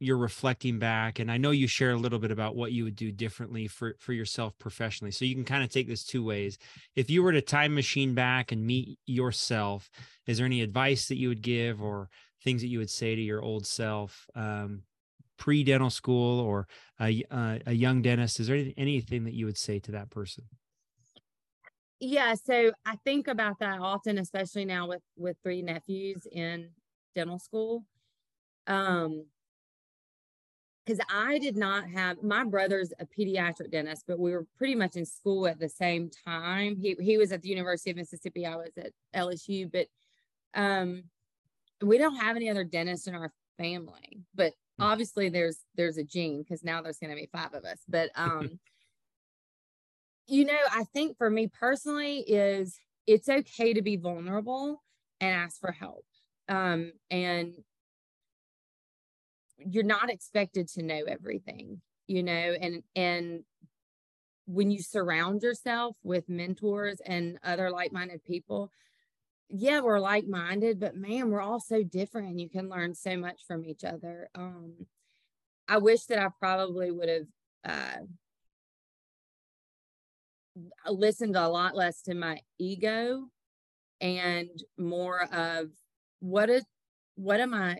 you're 0.00 0.16
reflecting 0.16 0.78
back 0.78 1.18
and 1.18 1.30
i 1.30 1.36
know 1.36 1.50
you 1.50 1.66
share 1.66 1.92
a 1.92 1.96
little 1.96 2.18
bit 2.18 2.30
about 2.30 2.56
what 2.56 2.72
you 2.72 2.84
would 2.84 2.96
do 2.96 3.12
differently 3.12 3.68
for 3.68 3.94
for 3.98 4.12
yourself 4.12 4.58
professionally 4.58 5.12
so 5.12 5.24
you 5.24 5.34
can 5.34 5.44
kind 5.44 5.62
of 5.62 5.68
take 5.70 5.86
this 5.86 6.04
two 6.04 6.24
ways. 6.24 6.58
If 6.96 7.10
you 7.10 7.22
were 7.22 7.32
to 7.32 7.42
time 7.42 7.74
machine 7.74 8.14
back 8.14 8.52
and 8.52 8.66
meet 8.66 8.98
yourself 9.06 9.90
is 10.26 10.38
there 10.38 10.46
any 10.46 10.62
advice 10.62 11.08
that 11.08 11.18
you 11.18 11.28
would 11.28 11.42
give 11.42 11.82
or 11.82 12.08
things 12.42 12.62
that 12.62 12.68
you 12.68 12.78
would 12.78 12.90
say 12.90 13.14
to 13.14 13.20
your 13.20 13.42
old 13.42 13.66
self 13.66 14.26
um, 14.34 14.82
pre 15.36 15.64
dental 15.64 15.90
school 15.90 16.40
or 16.40 16.66
a, 17.00 17.22
uh, 17.30 17.58
a 17.66 17.72
young 17.72 18.02
dentist? 18.02 18.40
Is 18.40 18.46
there 18.46 18.64
anything 18.76 19.24
that 19.24 19.34
you 19.34 19.46
would 19.46 19.58
say 19.58 19.78
to 19.80 19.92
that 19.92 20.10
person? 20.10 20.44
Yeah 22.02 22.34
so 22.34 22.72
i 22.86 22.96
think 23.04 23.28
about 23.28 23.58
that 23.60 23.78
often 23.78 24.16
especially 24.16 24.64
now 24.64 24.88
with 24.88 25.02
with 25.18 25.36
three 25.42 25.60
nephews 25.60 26.26
in 26.32 26.70
dental 27.14 27.38
school. 27.38 27.84
Um 28.66 29.26
because 30.84 31.04
I 31.10 31.38
did 31.38 31.56
not 31.56 31.88
have 31.90 32.22
my 32.22 32.44
brother's 32.44 32.92
a 32.98 33.06
pediatric 33.06 33.70
dentist, 33.70 34.04
but 34.06 34.18
we 34.18 34.32
were 34.32 34.46
pretty 34.56 34.74
much 34.74 34.96
in 34.96 35.04
school 35.04 35.46
at 35.46 35.58
the 35.58 35.68
same 35.68 36.10
time. 36.26 36.76
He 36.76 36.96
he 37.00 37.18
was 37.18 37.32
at 37.32 37.42
the 37.42 37.48
University 37.48 37.90
of 37.90 37.96
Mississippi, 37.96 38.46
I 38.46 38.56
was 38.56 38.70
at 38.78 38.92
LSU, 39.14 39.70
but 39.70 39.86
um 40.54 41.04
we 41.82 41.98
don't 41.98 42.16
have 42.16 42.36
any 42.36 42.50
other 42.50 42.64
dentists 42.64 43.06
in 43.06 43.14
our 43.14 43.32
family. 43.58 44.24
But 44.34 44.52
hmm. 44.78 44.84
obviously 44.84 45.28
there's 45.28 45.58
there's 45.76 45.98
a 45.98 46.04
gene 46.04 46.42
because 46.42 46.64
now 46.64 46.82
there's 46.82 46.98
gonna 46.98 47.14
be 47.14 47.28
five 47.32 47.54
of 47.54 47.64
us. 47.64 47.78
But 47.88 48.10
um 48.16 48.58
you 50.26 50.44
know, 50.44 50.58
I 50.70 50.84
think 50.84 51.18
for 51.18 51.28
me 51.28 51.48
personally 51.48 52.18
is 52.20 52.78
it's 53.06 53.28
okay 53.28 53.74
to 53.74 53.82
be 53.82 53.96
vulnerable 53.96 54.82
and 55.20 55.34
ask 55.34 55.60
for 55.60 55.72
help. 55.72 56.04
Um 56.48 56.92
and 57.10 57.54
you're 59.68 59.84
not 59.84 60.10
expected 60.10 60.68
to 60.68 60.82
know 60.82 61.02
everything 61.06 61.80
you 62.06 62.22
know 62.22 62.32
and 62.60 62.82
and 62.96 63.44
when 64.46 64.70
you 64.70 64.82
surround 64.82 65.42
yourself 65.42 65.96
with 66.02 66.28
mentors 66.28 67.00
and 67.06 67.38
other 67.44 67.70
like-minded 67.70 68.24
people 68.24 68.70
yeah 69.48 69.80
we're 69.80 70.00
like-minded 70.00 70.80
but 70.80 70.96
man 70.96 71.30
we're 71.30 71.40
all 71.40 71.60
so 71.60 71.82
different 71.82 72.38
you 72.38 72.48
can 72.48 72.68
learn 72.68 72.94
so 72.94 73.16
much 73.16 73.42
from 73.46 73.64
each 73.64 73.84
other. 73.84 74.28
Um 74.34 74.72
i 75.68 75.78
wish 75.78 76.04
that 76.06 76.18
i 76.18 76.28
probably 76.38 76.90
would 76.90 77.08
have 77.08 77.26
uh 77.64 77.98
listened 80.90 81.36
a 81.36 81.48
lot 81.48 81.76
less 81.76 82.02
to 82.02 82.14
my 82.14 82.40
ego 82.58 83.28
and 84.00 84.50
more 84.78 85.22
of 85.32 85.68
what 86.20 86.50
is 86.50 86.64
what 87.14 87.40
am 87.40 87.54
i 87.54 87.78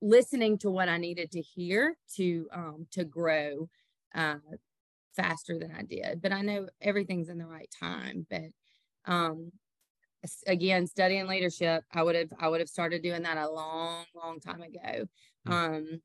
listening 0.00 0.58
to 0.58 0.70
what 0.70 0.88
I 0.88 0.98
needed 0.98 1.30
to 1.32 1.40
hear 1.40 1.96
to 2.16 2.48
um, 2.52 2.86
to 2.92 3.04
grow 3.04 3.68
uh, 4.14 4.36
faster 5.16 5.58
than 5.58 5.72
I 5.72 5.82
did. 5.82 6.20
But 6.22 6.32
I 6.32 6.42
know 6.42 6.68
everything's 6.80 7.28
in 7.28 7.38
the 7.38 7.46
right 7.46 7.72
time. 7.78 8.26
But 8.28 8.50
um, 9.06 9.52
again, 10.46 10.86
studying 10.86 11.26
leadership, 11.26 11.84
I 11.92 12.02
would 12.02 12.16
have 12.16 12.32
I 12.38 12.48
would 12.48 12.60
have 12.60 12.68
started 12.68 13.02
doing 13.02 13.22
that 13.22 13.38
a 13.38 13.50
long, 13.50 14.04
long 14.14 14.40
time 14.40 14.62
ago. 14.62 15.06
Mm-hmm. 15.48 15.52
Um, 15.52 16.00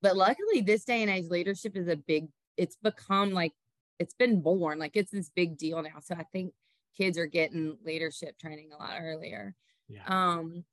but 0.00 0.16
luckily, 0.16 0.60
this 0.60 0.84
day 0.84 1.02
and 1.02 1.10
age, 1.10 1.26
leadership 1.28 1.76
is 1.76 1.88
a 1.88 1.96
big. 1.96 2.26
It's 2.56 2.76
become 2.76 3.32
like 3.32 3.52
it's 3.98 4.14
been 4.14 4.42
born 4.42 4.78
like 4.78 4.96
it's 4.96 5.12
this 5.12 5.30
big 5.30 5.56
deal 5.56 5.80
now. 5.82 6.00
So 6.00 6.14
I 6.16 6.24
think 6.32 6.52
kids 6.96 7.16
are 7.16 7.26
getting 7.26 7.76
leadership 7.84 8.38
training 8.38 8.70
a 8.72 8.82
lot 8.82 8.98
earlier. 9.00 9.54
Yeah. 9.88 10.02
Um, 10.06 10.64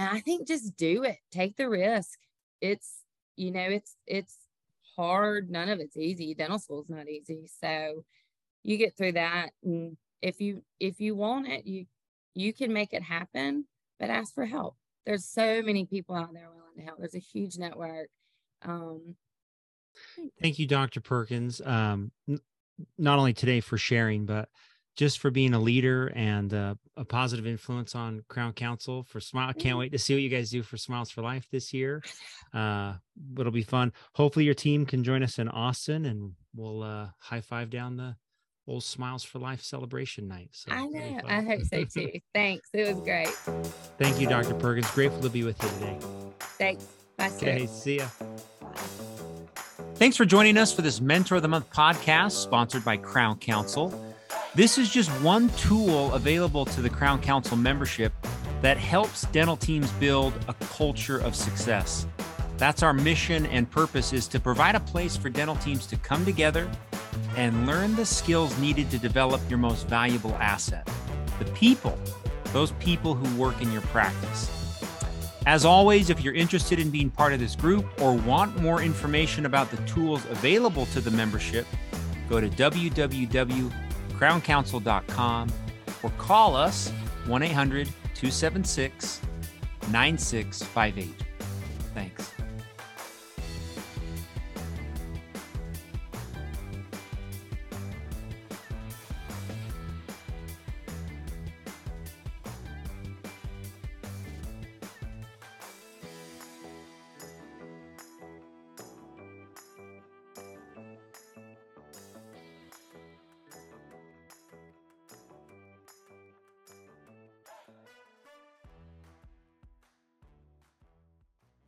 and 0.00 0.08
I 0.08 0.20
think 0.20 0.48
just 0.48 0.76
do 0.78 1.04
it. 1.04 1.18
Take 1.30 1.56
the 1.56 1.68
risk. 1.68 2.18
It's, 2.62 3.04
you 3.36 3.50
know, 3.50 3.60
it's 3.60 3.96
it's 4.06 4.34
hard. 4.96 5.50
None 5.50 5.68
of 5.68 5.78
it's 5.78 5.96
easy. 5.96 6.34
Dental 6.34 6.58
school's 6.58 6.88
not 6.88 7.06
easy. 7.06 7.46
So 7.60 8.04
you 8.62 8.78
get 8.78 8.96
through 8.96 9.12
that. 9.12 9.50
And 9.62 9.98
if 10.22 10.40
you 10.40 10.62
if 10.80 11.00
you 11.00 11.14
want 11.14 11.48
it, 11.48 11.66
you 11.66 11.84
you 12.34 12.54
can 12.54 12.72
make 12.72 12.94
it 12.94 13.02
happen, 13.02 13.66
but 13.98 14.08
ask 14.08 14.34
for 14.34 14.46
help. 14.46 14.76
There's 15.04 15.26
so 15.26 15.60
many 15.60 15.84
people 15.84 16.14
out 16.14 16.32
there 16.32 16.48
willing 16.48 16.76
to 16.78 16.82
help. 16.82 16.98
There's 16.98 17.14
a 17.14 17.18
huge 17.18 17.58
network. 17.58 18.08
Um, 18.62 19.16
Thank 20.40 20.58
you, 20.58 20.66
Dr. 20.66 21.02
Perkins. 21.02 21.60
Um, 21.60 22.12
n- 22.26 22.40
not 22.96 23.18
only 23.18 23.34
today 23.34 23.60
for 23.60 23.76
sharing, 23.76 24.24
but 24.24 24.48
just 24.96 25.18
for 25.18 25.30
being 25.30 25.52
a 25.52 25.58
leader 25.58 26.12
and 26.14 26.54
uh, 26.54 26.74
a 27.00 27.04
positive 27.04 27.46
influence 27.46 27.94
on 27.94 28.22
Crown 28.28 28.52
Council 28.52 29.02
for 29.04 29.20
Smile. 29.20 29.48
I 29.48 29.52
can't 29.54 29.78
wait 29.78 29.90
to 29.92 29.98
see 29.98 30.12
what 30.12 30.22
you 30.22 30.28
guys 30.28 30.50
do 30.50 30.62
for 30.62 30.76
Smiles 30.76 31.10
for 31.10 31.22
Life 31.22 31.48
this 31.50 31.72
year. 31.72 32.02
Uh, 32.52 32.92
it'll 33.38 33.50
be 33.50 33.62
fun. 33.62 33.92
Hopefully, 34.14 34.44
your 34.44 34.54
team 34.54 34.84
can 34.84 35.02
join 35.02 35.22
us 35.22 35.38
in 35.38 35.48
Austin 35.48 36.04
and 36.04 36.32
we'll 36.54 36.82
uh, 36.82 37.08
high 37.18 37.40
five 37.40 37.70
down 37.70 37.96
the 37.96 38.14
old 38.66 38.84
Smiles 38.84 39.24
for 39.24 39.38
Life 39.38 39.62
celebration 39.62 40.28
night. 40.28 40.50
So 40.52 40.72
I 40.72 40.86
know. 40.86 41.20
I 41.26 41.40
hope 41.40 41.62
so 41.62 41.84
too. 41.84 42.12
Thanks. 42.34 42.68
It 42.74 42.94
was 42.94 43.02
great. 43.02 43.28
Thank 43.98 44.20
you, 44.20 44.28
Dr. 44.28 44.54
Perkins. 44.54 44.90
Grateful 44.90 45.22
to 45.22 45.30
be 45.30 45.42
with 45.42 45.60
you 45.62 45.68
today. 45.70 45.98
Thanks. 46.58 46.86
Bye. 47.16 47.30
Okay. 47.36 47.66
See 47.66 47.96
ya. 47.96 48.08
Thanks 49.94 50.18
for 50.18 50.26
joining 50.26 50.58
us 50.58 50.72
for 50.72 50.82
this 50.82 51.00
Mentor 51.00 51.36
of 51.36 51.42
the 51.42 51.48
Month 51.48 51.70
podcast 51.72 52.32
sponsored 52.32 52.84
by 52.84 52.98
Crown 52.98 53.38
Council. 53.38 54.09
This 54.52 54.78
is 54.78 54.90
just 54.90 55.10
one 55.22 55.48
tool 55.50 56.12
available 56.12 56.64
to 56.64 56.82
the 56.82 56.90
Crown 56.90 57.20
Council 57.20 57.56
membership 57.56 58.12
that 58.62 58.76
helps 58.76 59.22
dental 59.26 59.56
teams 59.56 59.88
build 59.92 60.32
a 60.48 60.54
culture 60.54 61.18
of 61.18 61.36
success. 61.36 62.04
That's 62.56 62.82
our 62.82 62.92
mission 62.92 63.46
and 63.46 63.70
purpose 63.70 64.12
is 64.12 64.26
to 64.26 64.40
provide 64.40 64.74
a 64.74 64.80
place 64.80 65.16
for 65.16 65.30
dental 65.30 65.54
teams 65.56 65.86
to 65.86 65.96
come 65.96 66.24
together 66.24 66.68
and 67.36 67.64
learn 67.64 67.94
the 67.94 68.04
skills 68.04 68.58
needed 68.58 68.90
to 68.90 68.98
develop 68.98 69.40
your 69.48 69.60
most 69.60 69.86
valuable 69.86 70.34
asset, 70.40 70.84
the 71.38 71.44
people, 71.52 71.96
those 72.46 72.72
people 72.72 73.14
who 73.14 73.40
work 73.40 73.62
in 73.62 73.70
your 73.70 73.82
practice. 73.82 74.50
As 75.46 75.64
always, 75.64 76.10
if 76.10 76.22
you're 76.22 76.34
interested 76.34 76.80
in 76.80 76.90
being 76.90 77.08
part 77.08 77.32
of 77.32 77.38
this 77.38 77.54
group 77.54 77.86
or 78.02 78.14
want 78.14 78.60
more 78.60 78.82
information 78.82 79.46
about 79.46 79.70
the 79.70 79.76
tools 79.86 80.24
available 80.28 80.86
to 80.86 81.00
the 81.00 81.12
membership, 81.12 81.66
go 82.28 82.40
to 82.40 82.48
www 82.48 83.72
crowncouncil.com 84.20 85.48
or 86.02 86.10
call 86.18 86.54
us 86.54 86.90
1 87.26 87.42
800 87.42 87.86
276 88.14 89.20
9658. 89.90 91.14
Thanks. 91.94 92.29